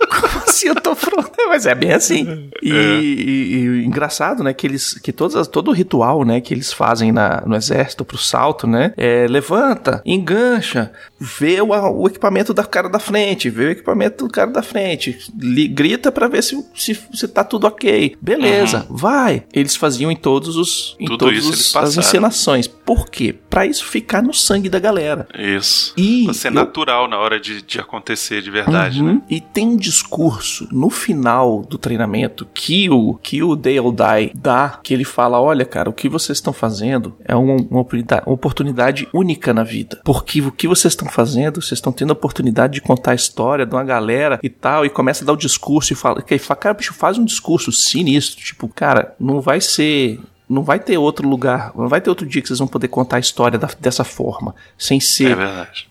[0.07, 1.31] Como assim eu tô pronto?
[1.49, 2.51] Mas é bem assim.
[2.63, 6.53] E, e- e engraçado, né, que eles, que todas, as- todo o ritual, né, que
[6.55, 12.53] eles fazem na, no exército pro salto, né, é levanta, engancha, vê o, o equipamento
[12.53, 16.43] da cara da frente, vê o equipamento do cara da frente, li- grita pra ver
[16.43, 18.17] se, se, se tá tudo ok.
[18.21, 19.45] Beleza, vai.
[19.53, 22.67] Eles faziam em todos os, em todas as encenações.
[22.67, 23.35] Por quê?
[23.49, 25.27] Pra isso ficar no sangue da galera.
[25.39, 25.93] Isso.
[25.97, 29.15] E Pra ser eu- natural na hora de, de acontecer de verdade, Uhum.
[29.15, 29.23] né?
[29.31, 34.79] E tem um discurso no final do treinamento que o, que o Dale Dye dá,
[34.83, 38.35] que ele fala: Olha, cara, o que vocês estão fazendo é uma, uma oportunidade, uma
[38.35, 40.01] oportunidade única na vida.
[40.05, 43.65] Porque o que vocês estão fazendo, vocês estão tendo a oportunidade de contar a história
[43.65, 46.61] de uma galera e tal, e começa a dar o discurso e fala, que fala,
[46.61, 48.45] cara, bicho, faz um discurso sinistro.
[48.45, 50.21] Tipo, cara, não vai ser.
[50.49, 53.17] Não vai ter outro lugar, não vai ter outro dia que vocês vão poder contar
[53.17, 55.37] a história da- dessa forma, sem ser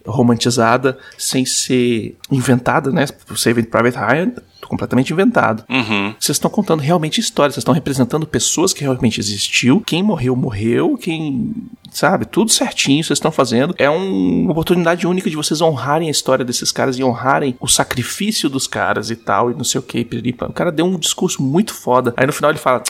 [0.06, 3.06] É romantizada, sem ser inventada, né?
[3.30, 4.32] O Saving Private Ryan,
[4.66, 5.64] completamente inventado.
[5.70, 6.16] Uhum.
[6.20, 10.98] Vocês estão contando realmente histórias, vocês estão representando pessoas que realmente existiu, quem morreu, morreu,
[10.98, 11.54] quem.
[11.92, 12.26] Sabe?
[12.26, 13.76] Tudo certinho vocês estão fazendo.
[13.78, 17.68] É um- uma oportunidade única de vocês honrarem a história desses caras e honrarem o
[17.68, 20.08] sacrifício dos caras e tal, e não sei o que.
[20.42, 22.14] O cara deu um discurso muito foda.
[22.18, 22.82] Aí no final ele fala: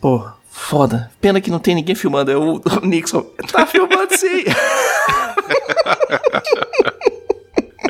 [0.00, 0.24] pô.
[0.58, 1.10] Foda.
[1.20, 2.30] Pena que não tem ninguém filmando.
[2.30, 3.22] É o, o Nixon.
[3.50, 4.44] Tá filmando sim.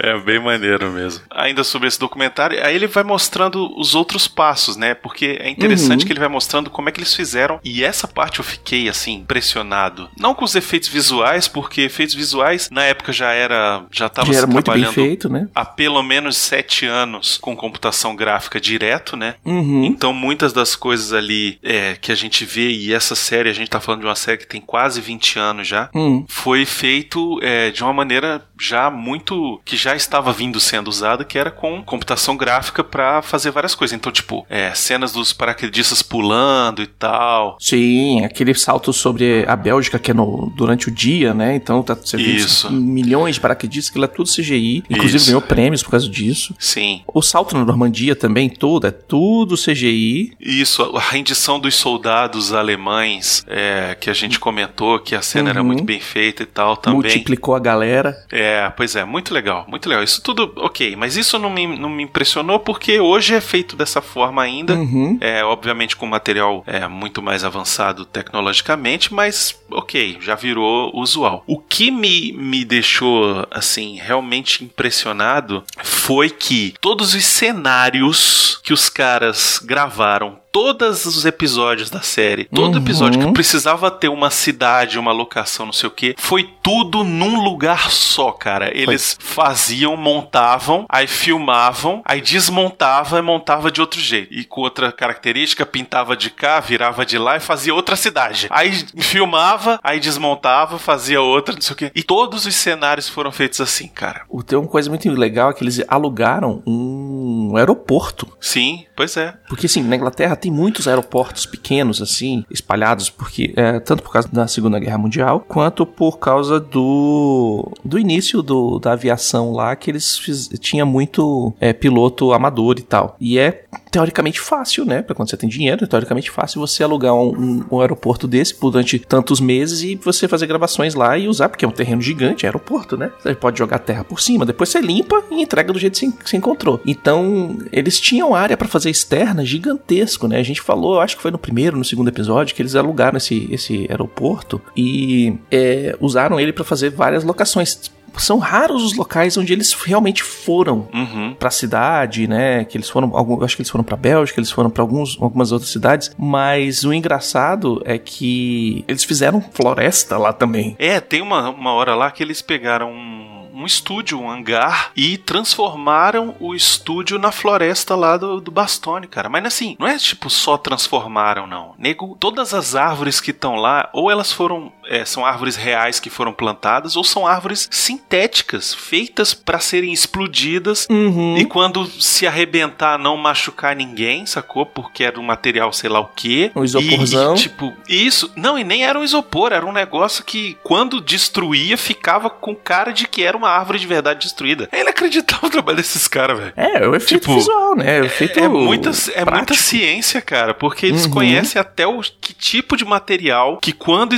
[0.09, 1.23] É bem maneiro mesmo.
[1.31, 4.95] Ainda sobre esse documentário, aí ele vai mostrando os outros passos, né?
[4.95, 6.07] Porque é interessante Uhum.
[6.07, 7.61] que ele vai mostrando como é que eles fizeram.
[7.65, 10.09] E essa parte eu fiquei assim impressionado.
[10.19, 14.33] Não com os efeitos visuais, porque efeitos visuais na época já era já tava Já
[14.33, 15.49] se era muito bem trabalhando feito, né?
[15.55, 19.35] há pelo menos sete anos com computação gráfica direto, né?
[19.45, 19.85] Uhum.
[19.85, 23.69] Então muitas das coisas ali é, que a gente vê e essa série a gente
[23.71, 26.25] tá falando de uma série que tem quase 20 anos já Hum.
[26.29, 31.39] foi feito é, de uma maneira já muito que já estava vindo sendo usada, que
[31.39, 33.95] era com computação gráfica para fazer várias coisas.
[33.97, 37.57] Então, tipo, é, cenas dos paraquedistas pulando e tal.
[37.61, 41.55] Sim, aquele salto sobre a Bélgica que é no, durante o dia, né?
[41.55, 42.71] Então tá você Isso.
[42.73, 44.85] milhões de paraquedistas, aquilo é tudo CGI.
[44.89, 45.27] Inclusive Isso.
[45.27, 46.55] ganhou prêmios por causa disso.
[46.59, 47.03] Sim.
[47.07, 50.33] O salto na Normandia também, tudo, é tudo CGI.
[50.41, 55.61] Isso, a rendição dos soldados alemães, é, que a gente comentou, que a cena era
[55.61, 55.67] Uhum.
[55.67, 57.01] muito bem feita e tal também.
[57.01, 58.17] Multiplicou a galera.
[58.31, 60.05] É, pois é, muito legal, muito legal.
[60.05, 64.01] Isso tudo, ok, mas isso não me, não me impressionou porque hoje é feito dessa
[64.01, 64.75] forma ainda.
[64.75, 65.19] Uhum.
[65.21, 71.43] É, obviamente com material é, muito mais avançado tecnologicamente, mas ok, já virou usual.
[71.47, 78.89] O que me, me deixou, assim, realmente impressionado foi que todos os cenários que os
[78.89, 82.83] caras gravaram todos os episódios da série, todo Uhum.
[82.83, 87.43] episódio que precisava ter uma cidade, uma locação, não sei o que, foi tudo num
[87.45, 88.71] lugar só, cara.
[88.77, 94.35] Eles faziam, montavam, aí filmavam, aí desmontava e montava de outro jeito.
[94.35, 98.49] E com outra característica, pintava de cá, virava de lá e fazia outra cidade.
[98.51, 101.93] Aí filmava, aí desmontava, fazia outra, não sei o que.
[101.95, 104.23] E todos os cenários foram feitos assim, cara.
[104.29, 108.27] O- Tem uma coisa muito legal é que eles alugaram um aeroporto.
[108.41, 109.35] Sim, pois é.
[109.49, 114.29] Porque, assim, na Inglaterra tem muitos aeroportos pequenos, assim, espalhados, porque é, tanto por causa
[114.33, 119.91] da Segunda Guerra Mundial, quanto por causa do, do início do, da aviação lá, que
[119.91, 123.17] eles fiz, tinha muito é, piloto amador e tal.
[123.21, 125.03] E é teoricamente fácil, né?
[125.03, 128.55] Pra quando você tem dinheiro, é teoricamente fácil você alugar um, um- um aeroporto desse
[128.61, 132.45] durante tantos meses e você fazer gravações lá e usar, porque é um terreno gigante,
[132.45, 133.11] é aeroporto, né?
[133.23, 136.37] Você pode jogar terra por cima, depois você limpa e entrega do jeito que você-
[136.37, 136.81] encontrou.
[136.87, 140.38] Então, eles tinham área pra fazer externa gigantesco, né?
[140.39, 143.49] A gente falou, acho que foi no primeiro, no segundo episódio, que eles alugaram esse,
[143.51, 147.91] esse aeroporto e é, usaram ele pra fazer várias locações.
[148.17, 151.37] São raros os locais onde eles realmente foram Uhum.
[151.39, 152.65] pra cidade, né?
[152.65, 155.53] Que eles foram, algum, acho que eles foram pra Bélgica, eles foram pra alguns, algumas
[155.53, 156.11] outras cidades.
[156.19, 160.75] Mas o engraçado é que eles fizeram floresta lá também.
[160.81, 163.28] É, tem uma, uma hora lá que eles pegaram um,
[163.59, 169.29] um estúdio, um hangar, e transformaram o estúdio na floresta lá do, do Bastone, cara.
[169.29, 171.75] Mas assim, não é tipo só transformaram, não.
[171.77, 174.73] Nego, todas as árvores que estão lá, ou elas foram.
[174.89, 180.87] É, são árvores reais que foram plantadas, ou são árvores sintéticas, feitas pra serem explodidas
[180.91, 181.37] Uhum.
[181.37, 184.65] e quando se arrebentar, não machucar ninguém, sacou?
[184.65, 186.51] Porque era um material, sei lá o quê.
[186.55, 187.35] Um isoporzão.
[187.35, 188.31] E, e, tipo, isso.
[188.37, 192.93] Não, e nem era um isopor, era um negócio que, quando destruía, ficava com cara
[192.93, 194.69] de que era uma árvore de verdade destruída.
[194.73, 196.53] É inacreditável o trabalho desses caras, velho.
[196.57, 198.01] É, o efeito Tipo, visual, né?
[198.01, 201.11] O efeito É, muita, é muita ciência, cara, porque eles Uhum.
[201.11, 204.15] conhecem até o que tipo de material que, quando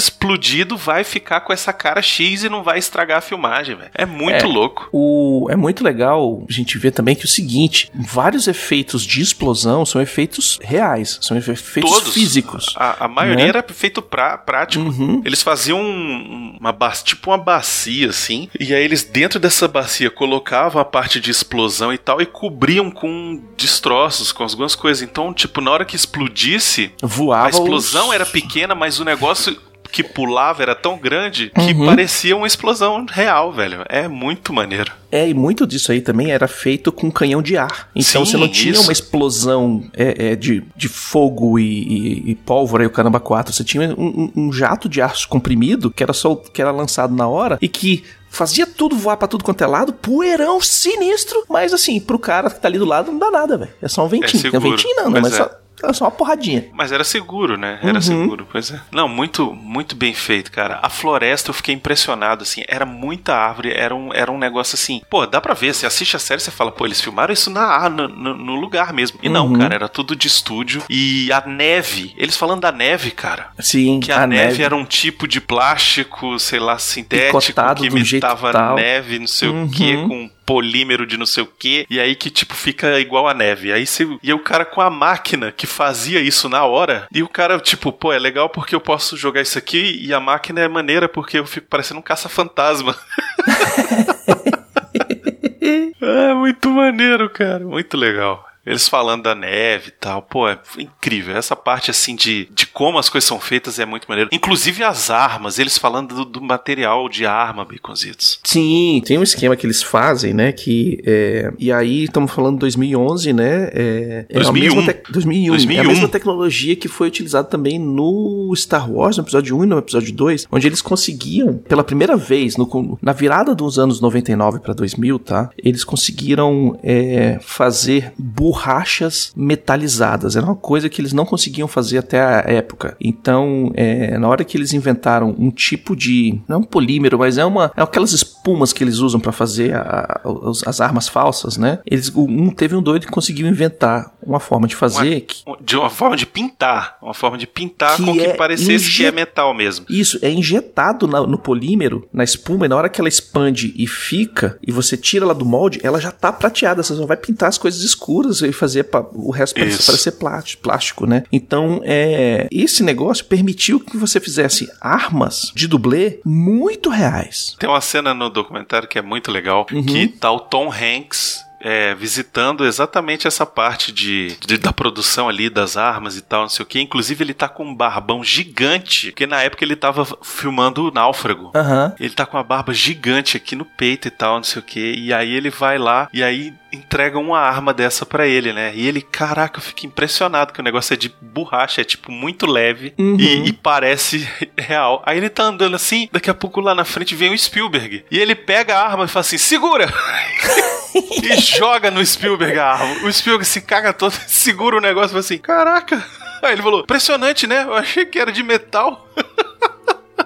[0.61, 3.91] explodido, vai ficar com essa cara X e não vai estragar a filmagem, velho.
[3.95, 4.49] É muito É.
[4.49, 4.89] louco.
[4.93, 9.85] O, é muito legal a gente ver também que o seguinte, vários efeitos de explosão
[9.85, 12.15] são efeitos reais, são efe- efeitos Todos.
[12.15, 12.73] físicos.
[12.77, 13.49] A, a maioria né?
[13.49, 14.85] era feito pra, prático.
[14.85, 15.23] Uhum.
[15.25, 16.73] Eles faziam um- uma
[17.05, 21.93] tipo uma bacia assim, e aí eles dentro dessa bacia colocavam a parte de explosão
[21.93, 25.03] e tal e cobriam com destroços, com algumas coisas.
[25.03, 29.57] Então, tipo, na hora que explodisse, Voava a explosão os- era pequena, mas o negócio
[29.91, 31.87] que pulava era tão grande que Uhum.
[31.87, 33.85] parecia uma explosão real, velho.
[33.89, 34.93] É muito maneiro.
[35.13, 37.89] É, e muito disso aí também era feito com canhão de ar.
[37.97, 38.83] Então Sim, você não tinha isso.
[38.85, 43.53] uma explosão é, é, de, de fogo e, e- e pólvora e o caramba 4.
[43.53, 47.27] Você tinha um, um- jato de ar comprimido que era, só, que era lançado na
[47.29, 51.43] hora e que fazia tudo voar pra tudo quanto é lado, poeirão sinistro.
[51.49, 53.71] Mas assim, pro cara que tá ali do lado não dá nada, velho.
[53.83, 54.41] É só um ventinho.
[54.41, 55.21] seguro, um ventinho não, né?
[55.21, 55.37] mas Mas é.
[55.43, 55.51] só,
[55.85, 56.67] é só uma porradinha.
[56.73, 57.79] Mas era seguro, né?
[57.83, 58.01] Era Uhum.
[58.01, 58.81] seguro, pois é.
[58.93, 60.79] Não, muito, muito bem feito, cara.
[60.83, 62.63] A floresta eu fiquei impressionado, assim.
[62.69, 65.01] Era muita árvore, era um, era um negócio assim.
[65.11, 65.75] Pô, dá pra ver.
[65.75, 68.93] Você assiste a série você fala, pô, eles filmaram isso na, ah, no, no- lugar
[68.93, 69.19] mesmo.
[69.23, 69.59] E não, Uhum.
[69.59, 70.83] cara, era tudo de estúdio.
[70.91, 73.49] E a neve, eles falando da neve, cara.
[73.59, 78.75] Sim, Que a, neve, era um tipo de plástico, sei lá, sintético, Picotado que imitava
[78.75, 79.65] neve, não sei Uhum.
[79.65, 83.29] o que, com polímero de não sei o que, e aí que tipo fica igual
[83.29, 83.73] a neve.
[83.73, 87.23] Aí você, e aí o cara com a máquina que fazia isso na hora, e
[87.23, 90.61] o cara tipo, pô, é legal porque eu posso jogar isso aqui e a máquina
[90.61, 92.97] é maneira porque eu fico parecendo um caça-fantasma.
[96.03, 98.50] é muito maneiro, cara, muito legal.
[98.65, 100.23] Eles falando da neve e tal.
[100.23, 101.37] Pô, é incrível.
[101.37, 104.31] Essa parte, assim, de, de como as coisas são feitas é muito maneiro.
[104.33, 108.39] Inclusive as armas, eles falando do, do material de arma, Baconzitos.
[108.45, 110.53] Sim, tem um esquema que eles fazem, né?
[110.53, 111.03] Que.
[111.07, 113.71] É, e aí, estamos falando de 2011, né?
[113.73, 114.87] É, é 2001.
[114.87, 115.03] Te...
[115.11, 115.51] 2001.
[115.53, 115.79] 2001.
[115.79, 119.67] É a mesma tecnologia que foi utilizada também no Star Wars, no episódio 1 e
[119.67, 124.61] no episódio 2, onde eles conseguiam, pela primeira vez, no, na virada dos anos 99
[124.61, 125.51] para 2000, tá?
[125.57, 128.13] Eles conseguiram é, fazer
[128.51, 130.37] borrachas metalizadas.
[130.37, 132.97] Era uma coisa que eles não conseguiam fazer até a época.
[133.01, 136.41] Então, é, na hora que eles inventaram um tipo de.
[136.49, 137.73] Não é um polímero, mas é uma.
[137.77, 139.81] É aquelas espumas que eles usam para fazer a,
[140.25, 141.79] a, as armas falsas, né?
[141.87, 145.25] Eles, um teve um doido que conseguiu inventar uma forma de fazer.
[145.47, 146.99] Uma, que, de uma forma de pintar.
[147.03, 149.87] Uma forma de pintar Que com que é parecesse inje- que é metal mesmo.
[149.89, 153.87] Isso, é injetado na- no polímero, na espuma, e na hora que ela expande e
[153.87, 156.83] fica, e você tira ela do molde, ela já tá prateada.
[156.83, 159.87] Você só vai pintar as coisas escuras e fazer pa- o resto parecer, Isso.
[159.87, 161.25] parecer plástico, plástico, né?
[161.33, 167.57] Então, é, esse negócio permitiu que você fizesse armas de dublê muito reais.
[167.59, 171.95] Tem uma cena no documentário que é muito legal, que tá o Tom Hanks é,
[171.95, 176.63] visitando exatamente essa parte de, de- da produção ali das armas e tal, não sei
[176.63, 176.81] o que.
[176.81, 181.51] Inclusive ele tá com um barbão gigante, porque na época ele tava filmando o Náufrago.
[181.55, 181.95] Aham.
[182.01, 184.93] Ele tá com uma barba gigante aqui no peito e tal, não sei o que.
[184.95, 188.73] E aí ele vai lá e aí entrega uma arma dessa pra ele, né?
[188.75, 192.47] E ele, caraca, eu fico impressionado que o negócio é de borracha, é tipo muito
[192.47, 193.17] leve Uhum.
[193.19, 195.03] e, e parece real.
[195.05, 198.05] Aí ele tá andando assim, daqui a pouco lá na frente vem o Spielberg.
[198.11, 199.93] E ele pega a arma e fala assim: segura!
[201.23, 203.07] e joga no Spielberg a arma.
[203.07, 206.05] O Spielberg se caga todo, segura o negócio e fala assim: caraca!
[206.43, 207.65] Aí ele falou: impressionante, né?
[207.65, 209.09] Eu achei que era de metal.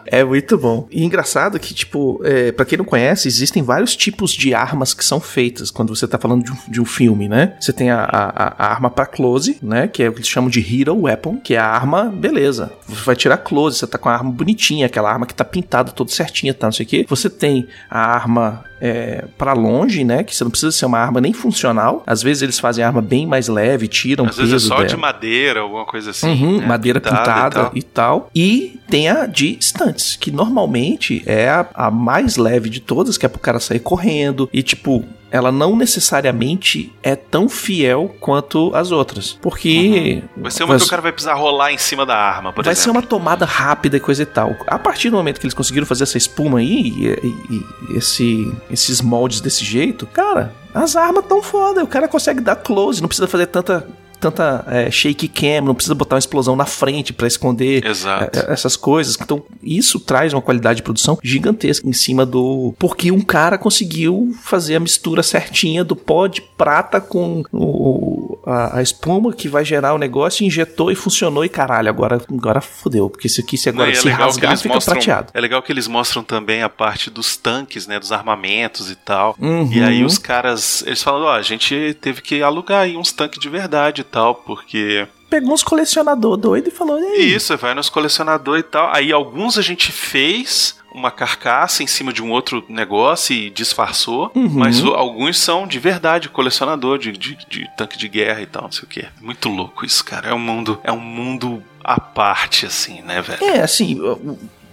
[0.07, 0.87] É muito bom.
[0.91, 5.05] E engraçado que, tipo, é, para quem não conhece, existem vários tipos de armas que
[5.05, 7.55] são feitas quando você tá falando de um, de um filme, né?
[7.61, 9.89] Você tem a, a- a arma pra close, né?
[9.89, 12.73] Que é o que eles chamam de hero weapon, que é a arma, beleza.
[12.89, 15.91] Você vai tirar close, você tá com a arma bonitinha, aquela arma que tá pintada
[15.93, 16.67] toda certinha, tá?
[16.67, 17.07] Não sei o quê.
[17.09, 20.23] Você tem a arma é, para longe, né?
[20.23, 22.03] Que você não precisa ser uma arma nem funcional.
[22.07, 24.77] Às vezes eles fazem a arma bem mais leve, tiram Às peso vezes é só
[24.77, 24.89] dela.
[24.89, 26.29] de madeira, alguma coisa assim.
[26.29, 26.67] Uhum, né?
[26.67, 28.31] madeira pintada e e tal.
[28.35, 33.25] e tem a de estantes, que normalmente é a, a mais leve de todas, que
[33.27, 34.49] é pro cara sair correndo.
[34.53, 39.39] E tipo, ela não necessariamente é tão fiel quanto as outras.
[39.43, 40.23] Porque.
[40.37, 42.75] Vai ser uma que o cara vai precisar rolar em cima da arma, por Vai
[42.75, 43.01] ser exemplo.
[43.01, 44.55] uma tomada rápida e coisa e tal.
[44.67, 47.65] A partir do momento que eles conseguiram fazer essa espuma aí e, e-
[47.95, 51.83] e esse, esses moldes desse jeito, cara, as armas tão foda.
[51.83, 53.87] O cara consegue dar close, não precisa fazer tanta.
[54.25, 58.39] Tanta é, shake cam, não precisa botar uma explosão na frente pra esconder Exato.
[58.39, 59.19] é, essas coisas.
[59.21, 62.75] Então, isso traz uma qualidade de produção gigantesca em cima do.
[62.79, 68.79] Porque um cara conseguiu fazer a mistura certinha do pó de prata com o, a,
[68.79, 71.45] a espuma que vai gerar o negócio, injetou e funcionou.
[71.45, 73.11] E caralho, agora, agora fodeu.
[73.11, 74.95] Porque isso aqui, se Não, agora e é se legal que rasgar, eles fica mostram,
[74.95, 75.33] prateado.
[75.35, 78.01] É legal que eles mostram também a parte dos tanques, né?
[78.01, 79.37] Dos armamentos e tal.
[79.39, 79.71] Uhum.
[79.71, 83.39] E aí os caras, eles falam, ó, a gente teve que alugar aí uns tanques
[83.39, 86.97] de verdade e tal, porque Pegou uns colecionador doido e falou?
[87.15, 88.89] Isso, vai nos colecionador e tal.
[88.95, 94.31] Aí alguns a gente fez uma carcaça em cima de um outro negócio e disfarçou,
[94.33, 94.49] Uhum.
[94.49, 98.63] mas o- alguns são de verdade, colecionador de, de, de tanque de guerra e tal,
[98.65, 99.05] não sei o que.
[99.21, 100.29] Muito louco isso, cara.
[100.29, 103.43] É um mundo, é um mundo à parte, assim, né, velho?
[103.45, 103.99] É, assim,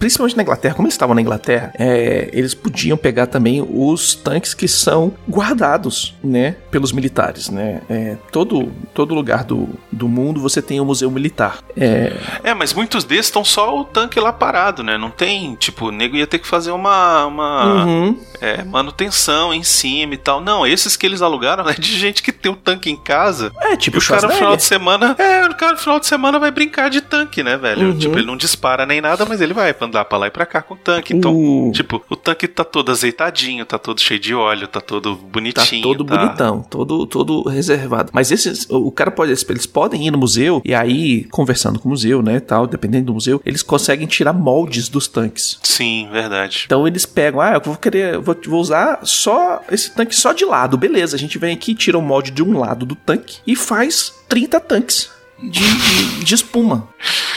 [0.02, 4.52] principalmente na Inglaterra, como eles estavam na Inglaterra, é, eles podiam pegar também os tanques
[4.52, 7.82] que são guardados, né, pelos militares, né.
[7.88, 11.58] É, todo, todo lugar do, do mundo você tem um museu militar.
[11.76, 14.98] É, É, mas muitos desses estão só o tanque lá parado, né?
[14.98, 18.18] Não tem, tipo, o nego ia ter que fazer uma, uma uhum.
[18.40, 20.40] é, manutenção em cima e tal.
[20.40, 23.76] Não, esses que eles alugaram é de gente que tem o tanque em casa é
[23.76, 25.14] tipo o cara no final de semana.
[25.18, 27.88] É, o cara no final de semana vai brincar de tanque, né, velho?
[27.88, 27.98] Uhum.
[27.98, 30.62] Tipo, ele não dispara nem nada, mas ele vai andar pra lá e pra cá
[30.62, 31.14] com o tanque.
[31.14, 31.34] Então,
[31.68, 35.22] O- tipo, o tanque tá todo azeitadinho, tá todo cheio de óleo, tá todo Tá
[35.30, 35.82] bonitinho.
[35.82, 38.10] todo bonitão, todo, todo reservado.
[38.12, 41.90] Mas esses, o cara pode, eles podem ir no museu e aí, conversando com o
[41.90, 45.58] museu, né, tal, dependendo do museu, eles conseguem tirar moldes dos tanques.
[45.62, 46.62] Sim, verdade.
[46.66, 50.44] Então eles pegam, ah, eu vou querer, vou, vou usar só esse tanque só de
[50.44, 51.16] lado, beleza?
[51.16, 54.58] A gente vem aqui, tira o molde de um lado do tanque e faz 30
[54.60, 55.10] tanques
[55.42, 56.88] de, de, espuma.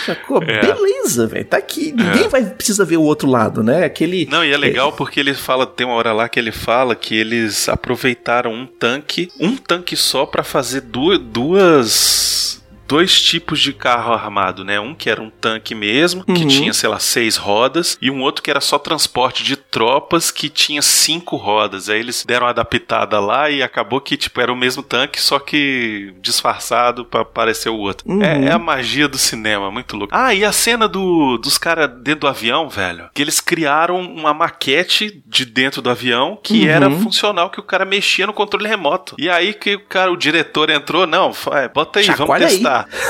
[0.06, 0.42] Sacou?
[0.44, 0.62] É.
[0.62, 1.46] Beleza, velho.
[1.46, 1.92] Tá aqui.
[1.92, 3.86] Ninguém vai precisa ver o outro lado, né?
[3.86, 4.28] Aquele.
[4.30, 7.16] Não, e é legal porque ele fala, tem uma hora lá que ele fala que
[7.16, 14.14] eles aproveitaram um tanque, um tanque só pra fazer duas, duas dois tipos de carro
[14.14, 14.80] armado, né?
[14.80, 16.48] Um que era um tanque mesmo, que Uhum.
[16.48, 20.50] tinha, sei lá, seis rodas, e um outro que era só transporte de tropas, que
[20.50, 21.90] tinha cinco rodas.
[21.90, 25.40] Aí eles deram uma adaptada lá e acabou que, tipo, era o mesmo tanque, só
[25.40, 28.10] que disfarçado pra parecer o outro.
[28.10, 28.22] Uhum.
[28.22, 30.14] É, é a magia do cinema, muito louco.
[30.16, 34.34] Ah, e a cena do, dos caras dentro do avião, velho, que eles criaram uma
[34.34, 36.68] maquete de dentro do avião que Uhum.
[36.70, 39.16] era funcional, que o cara mexia no controle remoto.
[39.18, 42.64] E aí que o cara, o diretor entrou, não, é, bota aí, Chacoalha vamos aí.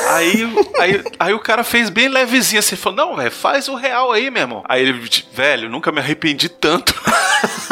[0.10, 0.44] Aí,
[0.80, 4.30] aí, aí o cara fez bem levezinho assim, falou, não, velho, faz o real aí,
[4.30, 4.64] meu irmão.
[4.68, 6.94] Aí ele, velho, nunca me arrependi tanto.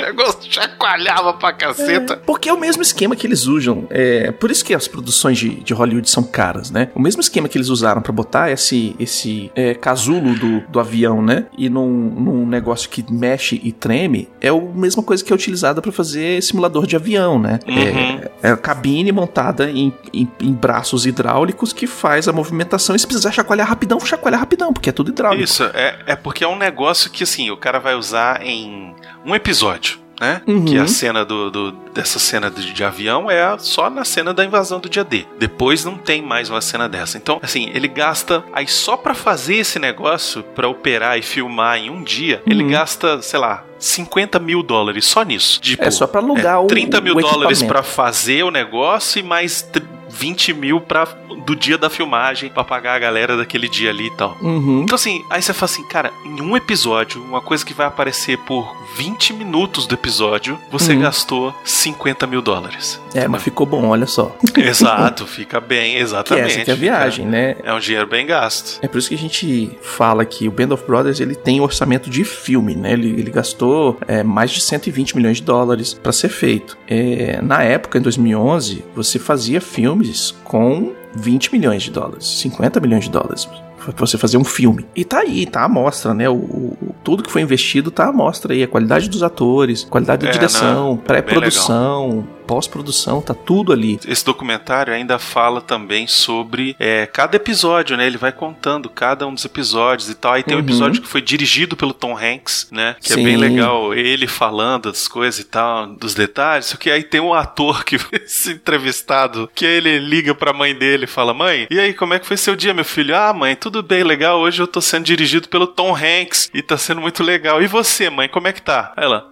[0.00, 2.16] O negócio chacoalhava pra caceta.
[2.16, 3.86] Porque é o mesmo esquema que eles usam.
[3.90, 6.88] É, por isso que as produções de, de Hollywood são caras, né?
[6.94, 11.20] O mesmo esquema que eles usaram pra botar esse, esse é, casulo do, do avião,
[11.20, 11.46] né?
[11.56, 15.82] E num, num negócio que mexe e treme, é a mesma coisa que é utilizada
[15.82, 17.58] pra fazer simulador de avião, né?
[17.68, 18.20] Uhum.
[18.42, 22.96] É, é a cabine montada em, em, em braços hidráulicos que faz a movimentação.
[22.96, 25.44] E se precisar chacoalhar rapidão, chacoalhar rapidão, porque é tudo hidráulico.
[25.44, 28.94] Isso, é, é porque é um negócio que, assim, o cara vai usar em
[29.24, 30.42] um episódio, né?
[30.46, 30.64] Uhum.
[30.64, 34.44] Que a cena do, do- dessa cena de, de avião é só na cena da
[34.44, 35.24] invasão do dia D.
[35.38, 37.16] Depois não tem mais uma cena dessa.
[37.16, 41.90] Então, assim, ele gasta aí só pra fazer esse negócio, pra operar e filmar em
[41.90, 42.70] um dia, ele Uhum.
[42.70, 45.58] gasta, sei lá, 50 mil dólares só nisso.
[45.60, 49.22] Tipo, É só pra alugar o- 30 mil o dólares pra fazer o negócio e
[49.22, 49.62] mais
[50.10, 51.04] 20 mil pra,
[51.46, 54.36] do dia da filmagem pra pagar a galera daquele dia ali e tal.
[54.40, 54.82] Uhum.
[54.82, 58.36] Então assim, aí você fala assim, cara, em um episódio, uma coisa que vai aparecer
[58.38, 61.00] por 20 minutos do episódio, você Uhum.
[61.02, 63.00] gastou 50 mil dólares.
[63.14, 64.36] É, mas ficou bom, olha só.
[64.56, 66.46] Exato, fica bem, Que exatamente.
[66.56, 67.56] essa que é a viagem, né?
[67.62, 68.78] É um dinheiro bem gasto.
[68.82, 72.10] É por isso que a gente fala que o Band of Brothers ele tem orçamento
[72.10, 72.92] de filme, né?
[72.92, 76.76] Ele, ele gastou é, mais de 120 milhões de dólares para ser feito.
[76.88, 79.60] É, na época, em 2011, você fazia
[80.00, 83.48] filmes com 20 milhões de dólares, 50 milhões de dólares.
[83.96, 84.84] Pra você fazer um filme.
[84.94, 86.28] E tá aí, tá à mostra, né?
[86.28, 88.62] O, o- tudo que foi investido tá à mostra aí.
[88.62, 94.00] A qualidade dos atores, qualidade da É, direção, não, pré-produção, pós-produção, tá tudo ali.
[94.08, 98.04] Esse documentário ainda fala também sobre é, cada episódio, né?
[98.08, 100.32] Ele vai contando cada um dos episódios e tal.
[100.32, 100.64] Aí tem um Uhum.
[100.64, 102.96] episódio que foi dirigido pelo Tom Hanks, né?
[103.00, 103.20] Que Sim.
[103.20, 106.66] é bem legal ele falando das coisas e tal, dos detalhes.
[106.66, 110.74] Só que aí tem um ator que esse entrevistado, que aí ele liga pra mãe
[110.74, 113.16] dele e fala: Mãe, e aí, como é que foi seu dia, meu filho?
[113.16, 114.40] Ah, mãe, tudo bem, legal.
[114.40, 117.62] Hoje eu tô sendo dirigido pelo Tom Hanks e tá sendo muito legal.
[117.62, 118.92] E você, mãe, como é que tá?
[118.96, 119.28] Aí ela.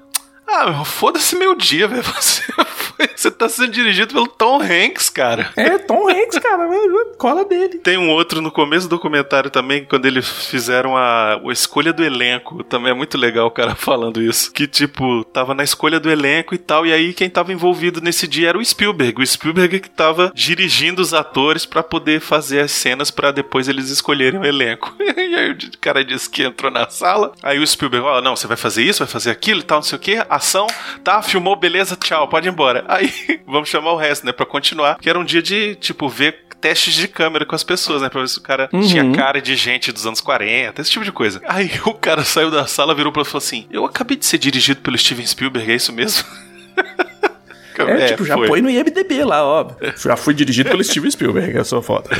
[0.51, 2.03] Ah, meu, foda-se meu dia, velho.
[2.03, 2.65] Você, foi-
[3.15, 5.51] você tá sendo dirigido pelo Tom Hanks, cara.
[5.57, 6.69] É, Tom Hanks, cara,
[7.17, 7.79] cola dele.
[7.79, 12.05] Tem um outro no começo do documentário também, quando eles fizeram a, a escolha do
[12.05, 12.63] elenco.
[12.65, 14.53] Também é muito legal o cara falando isso.
[14.53, 18.27] Que, tipo, tava na escolha do elenco e tal, e aí quem tava envolvido nesse
[18.27, 19.21] dia era o Spielberg.
[19.21, 23.91] O Spielberg que tava dirigindo os atores pra poder fazer as cenas pra depois eles
[23.91, 24.95] escolherem o elenco.
[24.99, 27.33] e aí o cara disse que entrou na sala.
[27.43, 29.83] Aí o Spielberg, ó, não, você vai fazer isso, vai fazer aquilo e tal, não
[29.83, 30.19] sei o que.
[30.29, 30.67] Ação,
[31.05, 32.85] tá, filmou, beleza, tchau, pode ir embora.
[32.89, 33.13] Aí
[33.47, 34.99] vamos chamar o resto, né, pra continuar.
[34.99, 38.09] Que era um dia de, tipo, ver testes de câmera com as pessoas, né?
[38.09, 38.81] Pra ver se o cara Uhum.
[38.81, 41.41] tinha cara de gente dos anos 40, esse tipo de coisa.
[41.47, 44.39] Aí o cara saiu da sala, virou pra e falou assim: Eu acabei de ser
[44.39, 46.25] dirigido pelo Steven Spielberg, é isso mesmo?
[47.81, 48.49] É, tipo, já foi.
[48.49, 49.71] põe no IMDB lá, ó.
[49.97, 52.11] Já fui dirigido pelo Steven Spielberg, é só foto.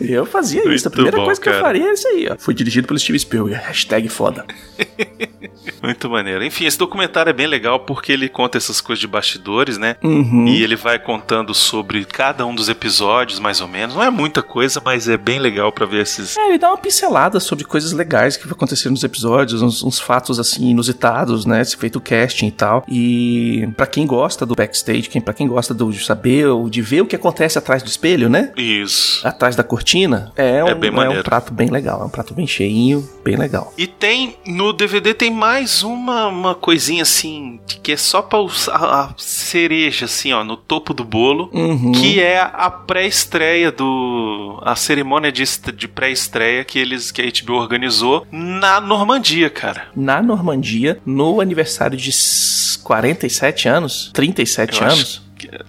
[0.00, 0.68] Eu fazia isso.
[0.68, 1.64] Muito A primeira bom, coisa que eu cara.
[1.64, 2.36] faria é isso aí, ó.
[2.38, 3.64] Fui dirigido pelo Steven Spielberg.
[3.64, 4.44] Hashtag foda.
[5.82, 6.44] Muito maneiro.
[6.44, 9.96] Enfim, esse documentário é bem legal porque ele conta essas coisas de bastidores, né?
[10.02, 10.46] Uhum.
[10.46, 13.94] E ele vai contando sobre cada um dos episódios, mais ou menos.
[13.94, 16.36] Não é muita coisa, mas é bem legal pra ver esses.
[16.36, 19.98] É, ele dá uma pincelada sobre coisas legais que vai acontecer nos episódios, uns, uns
[19.98, 21.62] fatos assim inusitados, né?
[21.64, 22.84] Se feito o casting e tal.
[22.88, 26.82] E pra quem gosta do backstage, quem para quem gosta do, de saber, ou de
[26.82, 28.52] ver o que acontece atrás do espelho, né?
[28.56, 29.26] Isso.
[29.26, 29.87] Atrás da cortina,
[30.36, 31.22] é um, bem é um maneiro.
[31.24, 33.72] prato bem legal, é um prato bem cheinho, bem legal.
[33.78, 38.68] E tem, no DVD tem mais uma, uma coisinha assim, que é só pra us-
[38.68, 41.50] a, a cereja, assim, ó, no topo do bolo.
[41.52, 41.92] Uhum.
[41.92, 44.60] Que é a pré-estreia do.
[44.62, 49.84] A cerimônia de, de pré-estreia que eles que a HBO organizou na Normandia, cara.
[49.94, 55.00] na Normandia, no aniversário de s- 47 anos, 37 Eu anos.
[55.00, 55.22] Acho,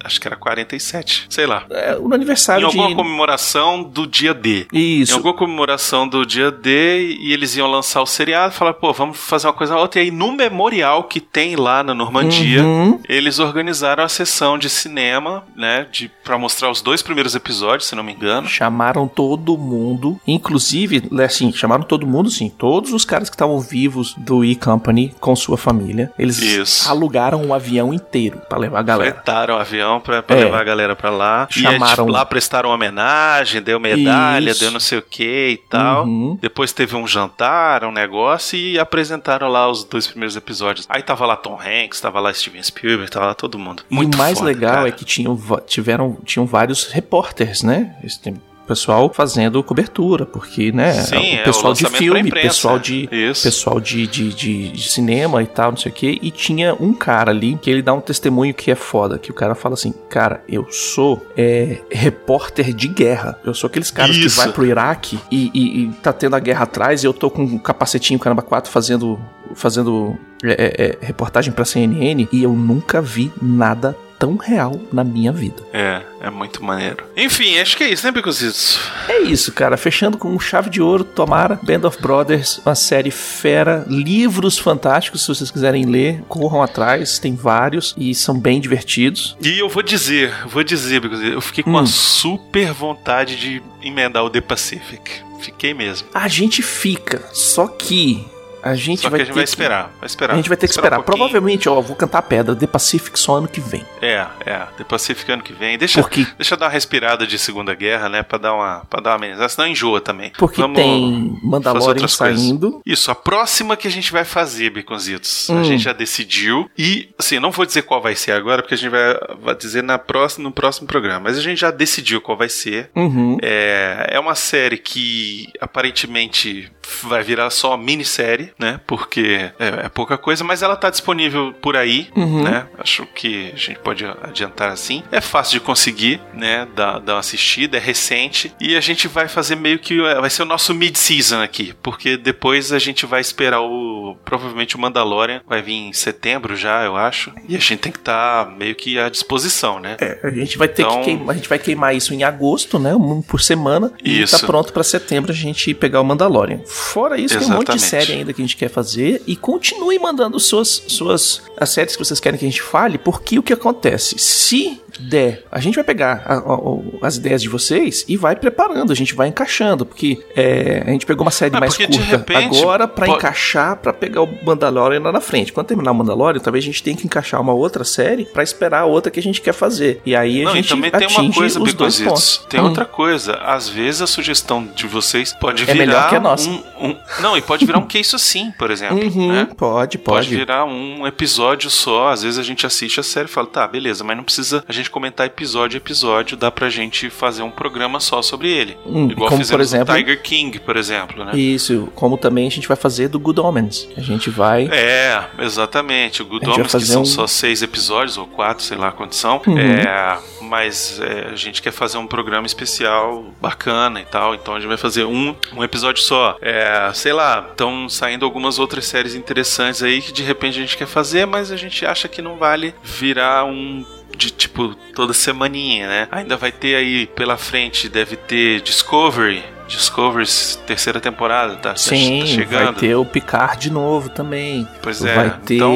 [0.03, 1.63] acho que era 47, sei lá.
[1.69, 2.95] É, no Em aniversário alguma de.
[2.95, 4.67] comemoração do dia D.
[4.73, 5.15] Em Isso.
[5.15, 9.47] alguma comemoração do dia D e eles iam lançar o seriado, falaram, pô, vamos fazer
[9.47, 9.99] uma coisa ou outra.
[10.01, 12.99] E aí no memorial que tem lá na Normandia, Uhum.
[13.07, 17.95] eles organizaram a sessão de cinema, né, de para mostrar os dois primeiros episódios, se
[17.95, 18.47] não me engano.
[18.47, 23.59] Chamaram todo mundo, inclusive, né, assim, chamaram todo mundo, sim, todos os caras que estavam
[23.59, 26.11] vivos do E Company com sua família.
[26.17, 26.89] Eles Isso.
[26.89, 29.11] alugaram um avião inteiro pra levar a galera.
[29.13, 30.43] Fretaram avião pra, pra É.
[30.45, 31.47] levar a galera pra lá.
[31.55, 34.59] E aí, Chamaram- tipo, lá prestaram homenagem, deu medalha, Isso.
[34.59, 36.05] deu não sei o que e tal.
[36.05, 36.37] Uhum.
[36.41, 40.85] Depois teve um jantar, um negócio e apresentaram lá os dois primeiros episódios.
[40.89, 43.83] Aí tava lá Tom Hanks, tava lá Steven Spielberg, tava lá todo mundo.
[43.89, 44.87] Muito e o mais foda, legal cara.
[44.89, 47.95] é que tinham, tiveram, tinham vários repórteres, né?
[48.03, 48.35] Esse tem
[48.69, 50.93] pessoal fazendo cobertura, porque, né?
[50.93, 53.43] Sim, o é, pessoal o de filme, pessoal de Isso.
[53.43, 56.19] pessoal de, de, de, de cinema e tal, não sei o que.
[56.21, 59.33] E tinha um cara ali que ele dá um testemunho que é foda, que o
[59.33, 63.39] cara fala assim, cara, eu sou é, repórter de guerra.
[63.43, 64.37] Eu sou aqueles caras que Isso.
[64.37, 67.41] vai pro Iraque e, e- e tá tendo a guerra atrás e eu tô com
[67.41, 69.19] um capacetinho caramba 4 fazendo
[69.55, 75.03] fazendo é, é, é, reportagem pra CNN e eu nunca vi nada tão real na
[75.03, 75.63] minha vida.
[75.73, 77.05] É, é muito maneiro.
[77.15, 78.77] Enfim, acho que é isso, né, Bicositos?
[79.07, 79.77] É isso, cara.
[79.77, 81.57] Fechando com um chave de ouro, tomara.
[81.63, 83.85] Band of Brothers, uma série fera.
[83.87, 87.17] Livros fantásticos, se vocês quiserem ler, corram atrás.
[87.17, 89.37] Tem vários e são bem divertidos.
[89.41, 91.73] E eu vou dizer, vou dizer, Bicositos, eu fiquei com Hum.
[91.75, 95.09] uma super vontade de emendar o The Pacific.
[95.39, 96.07] Fiquei mesmo.
[96.13, 98.25] A gente fica, só que
[98.63, 100.33] a gente Só vai que a gente ter vai esperar, vai esperar.
[100.33, 100.99] A gente vai ter que esperar.
[100.99, 101.17] um pouquinho.
[101.29, 102.55] Provavelmente, ó, vou cantar a pedra.
[102.55, 103.85] The Pacific só ano que vem.
[104.01, 104.59] É, é.
[104.77, 105.77] The Pacific ano que vem.
[105.77, 108.23] Deixa, Porque, deixa eu dar uma respirada de Segunda Guerra, né?
[108.23, 109.49] Pra dar uma, pra dar uma amenizada.
[109.49, 110.31] Senão enjoa também.
[110.37, 112.39] porque Vamos tem Mandalorian outras coisas.
[112.41, 112.81] saindo.
[112.85, 115.59] Isso, a próxima que a gente vai fazer, Baconzitos, Hum.
[115.59, 116.69] a gente já decidiu.
[116.77, 119.83] E, assim, não vou dizer qual vai ser agora, porque a gente vai, vai dizer
[119.83, 121.21] na próxima, no próximo programa.
[121.21, 122.89] Mas a gente já decidiu qual vai ser.
[122.95, 123.37] Uhum.
[123.41, 126.71] É, é uma série que aparentemente
[127.03, 128.79] vai virar só minissérie, né?
[128.87, 132.43] Porque é, é pouca coisa, mas ela tá disponível por aí, Uhum.
[132.43, 132.67] né?
[132.77, 135.03] Acho que a gente pode adiantar assim.
[135.11, 136.67] É fácil de conseguir, né?
[136.75, 138.53] Dar, dar uma assistida, é recente.
[138.59, 139.99] E a gente vai fazer meio que.
[140.05, 144.15] é, Vai ser o nosso mid-season aqui, porque depois a gente vai esperar o.
[144.25, 147.31] Provavelmente o Mandalorian vai vir em setembro já, eu acho.
[147.47, 149.97] E a gente tem que estar meio que à disposição, né?
[150.01, 152.77] É, a gente vai ter Então- que queimar, a gente vai queimar isso em agosto,
[152.79, 152.93] né?
[152.95, 153.91] Um por semana.
[154.03, 154.39] E Isso.
[154.39, 156.59] tá pronto pra setembro a gente pegar o Mandalorian.
[156.79, 158.05] Fora isso, tem um monte de Exatamente.
[158.07, 159.21] série ainda que a gente quer fazer.
[159.27, 163.37] E continue mandando suas, suas as séries que vocês querem que a gente fale, porque
[163.37, 164.17] o que acontece?
[164.17, 168.91] Se der, a gente vai pegar a- a- as ideias de vocês e vai preparando,
[168.91, 172.59] a gente vai encaixando, porque é, a gente pegou uma série Ah, mais curta repente
[172.59, 175.53] agora pra pode- encaixar, pra pegar o Mandalorian lá na frente.
[175.53, 178.81] Quando terminar o Mandalorian, talvez a gente tenha que encaixar uma outra série pra esperar
[178.81, 180.01] a outra que a gente quer fazer.
[180.05, 182.45] E aí a Não, e gente também tem uma coisa, os dois pontos.
[182.49, 182.65] Tem Hum.
[182.65, 183.33] outra coisa.
[183.35, 185.77] Às vezes a sugestão de vocês pode É virar.
[185.85, 186.49] melhor que a nossa.
[186.49, 188.97] Um, um- não, e pode virar um isso assim, por exemplo.
[189.03, 189.45] Uhum, né?
[189.57, 190.29] Pode, Pode pode.
[190.35, 192.09] virar um episódio só.
[192.09, 194.71] Às vezes a gente assiste a série e fala, tá, beleza, mas não precisa a
[194.71, 196.37] gente comentar episódio a episódio.
[196.37, 198.77] Dá pra gente fazer um programa só sobre ele.
[198.85, 201.35] Hum, Igual como, fizemos por exemplo- Tiger King, por exemplo, né?
[201.37, 203.87] Isso, como também a gente vai fazer do Good Omens.
[203.97, 204.69] A gente vai.
[204.71, 206.21] É, exatamente.
[206.21, 209.17] O Good A Omens, que são um- só seis episódios, ou quatro, sei lá quantos
[209.17, 209.41] são.
[209.45, 209.57] Uhum.
[209.57, 214.33] É, mas é, a gente quer fazer um programa especial bacana e tal.
[214.35, 216.37] Então a gente vai fazer um, um episódio só.
[216.41, 216.48] É,
[216.93, 220.87] sei lá, estão saindo algumas outras séries interessantes aí que de repente a gente quer
[220.87, 223.85] fazer, mas a gente acha que não vale virar um
[224.17, 226.07] de tipo toda semaninha, né?
[226.11, 229.43] Ainda vai ter aí pela frente, deve ter Discovery.
[229.69, 230.25] Discovery
[230.67, 232.65] terceira temporada, tá, tá Sim, chegando.
[232.65, 234.67] vai ter o Picard de novo também.
[234.81, 235.75] Pois é, vai ter então-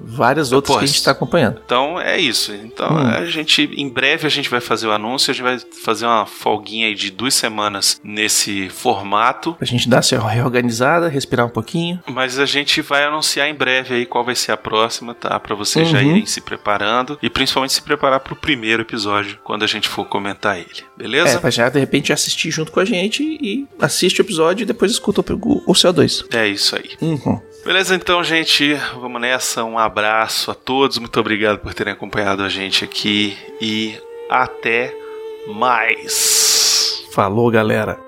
[0.00, 1.60] várias outras Pô, que a gente tá acompanhando.
[1.64, 2.52] Então é isso.
[2.54, 2.98] Então Hum.
[2.98, 6.24] a gente, em breve a gente vai fazer o anúncio, a gente vai fazer uma
[6.26, 9.54] folguinha aí de duas semanas nesse formato.
[9.54, 12.00] Pra gente dar essa reorganizada, respirar um pouquinho.
[12.06, 15.38] Mas a gente vai anunciar em breve aí qual vai ser a próxima, tá?
[15.40, 16.04] Pra vocês já Uhum.
[16.10, 20.56] irem se preparando e principalmente se preparar pro primeiro episódio quando a gente for comentar
[20.58, 21.40] ele, É, beleza?
[21.40, 22.84] pra já de repente assistir junto com a
[23.16, 26.26] gente e assiste o episódio e depois escuta o, o CO2.
[26.34, 26.90] É isso aí.
[27.00, 27.40] Uhum.
[27.64, 29.64] Beleza, então, gente, vamos nessa.
[29.64, 33.96] Um abraço a todos, muito obrigado por terem acompanhado a gente aqui e
[34.30, 34.94] até
[35.48, 37.04] mais.
[37.12, 38.05] Falou, galera.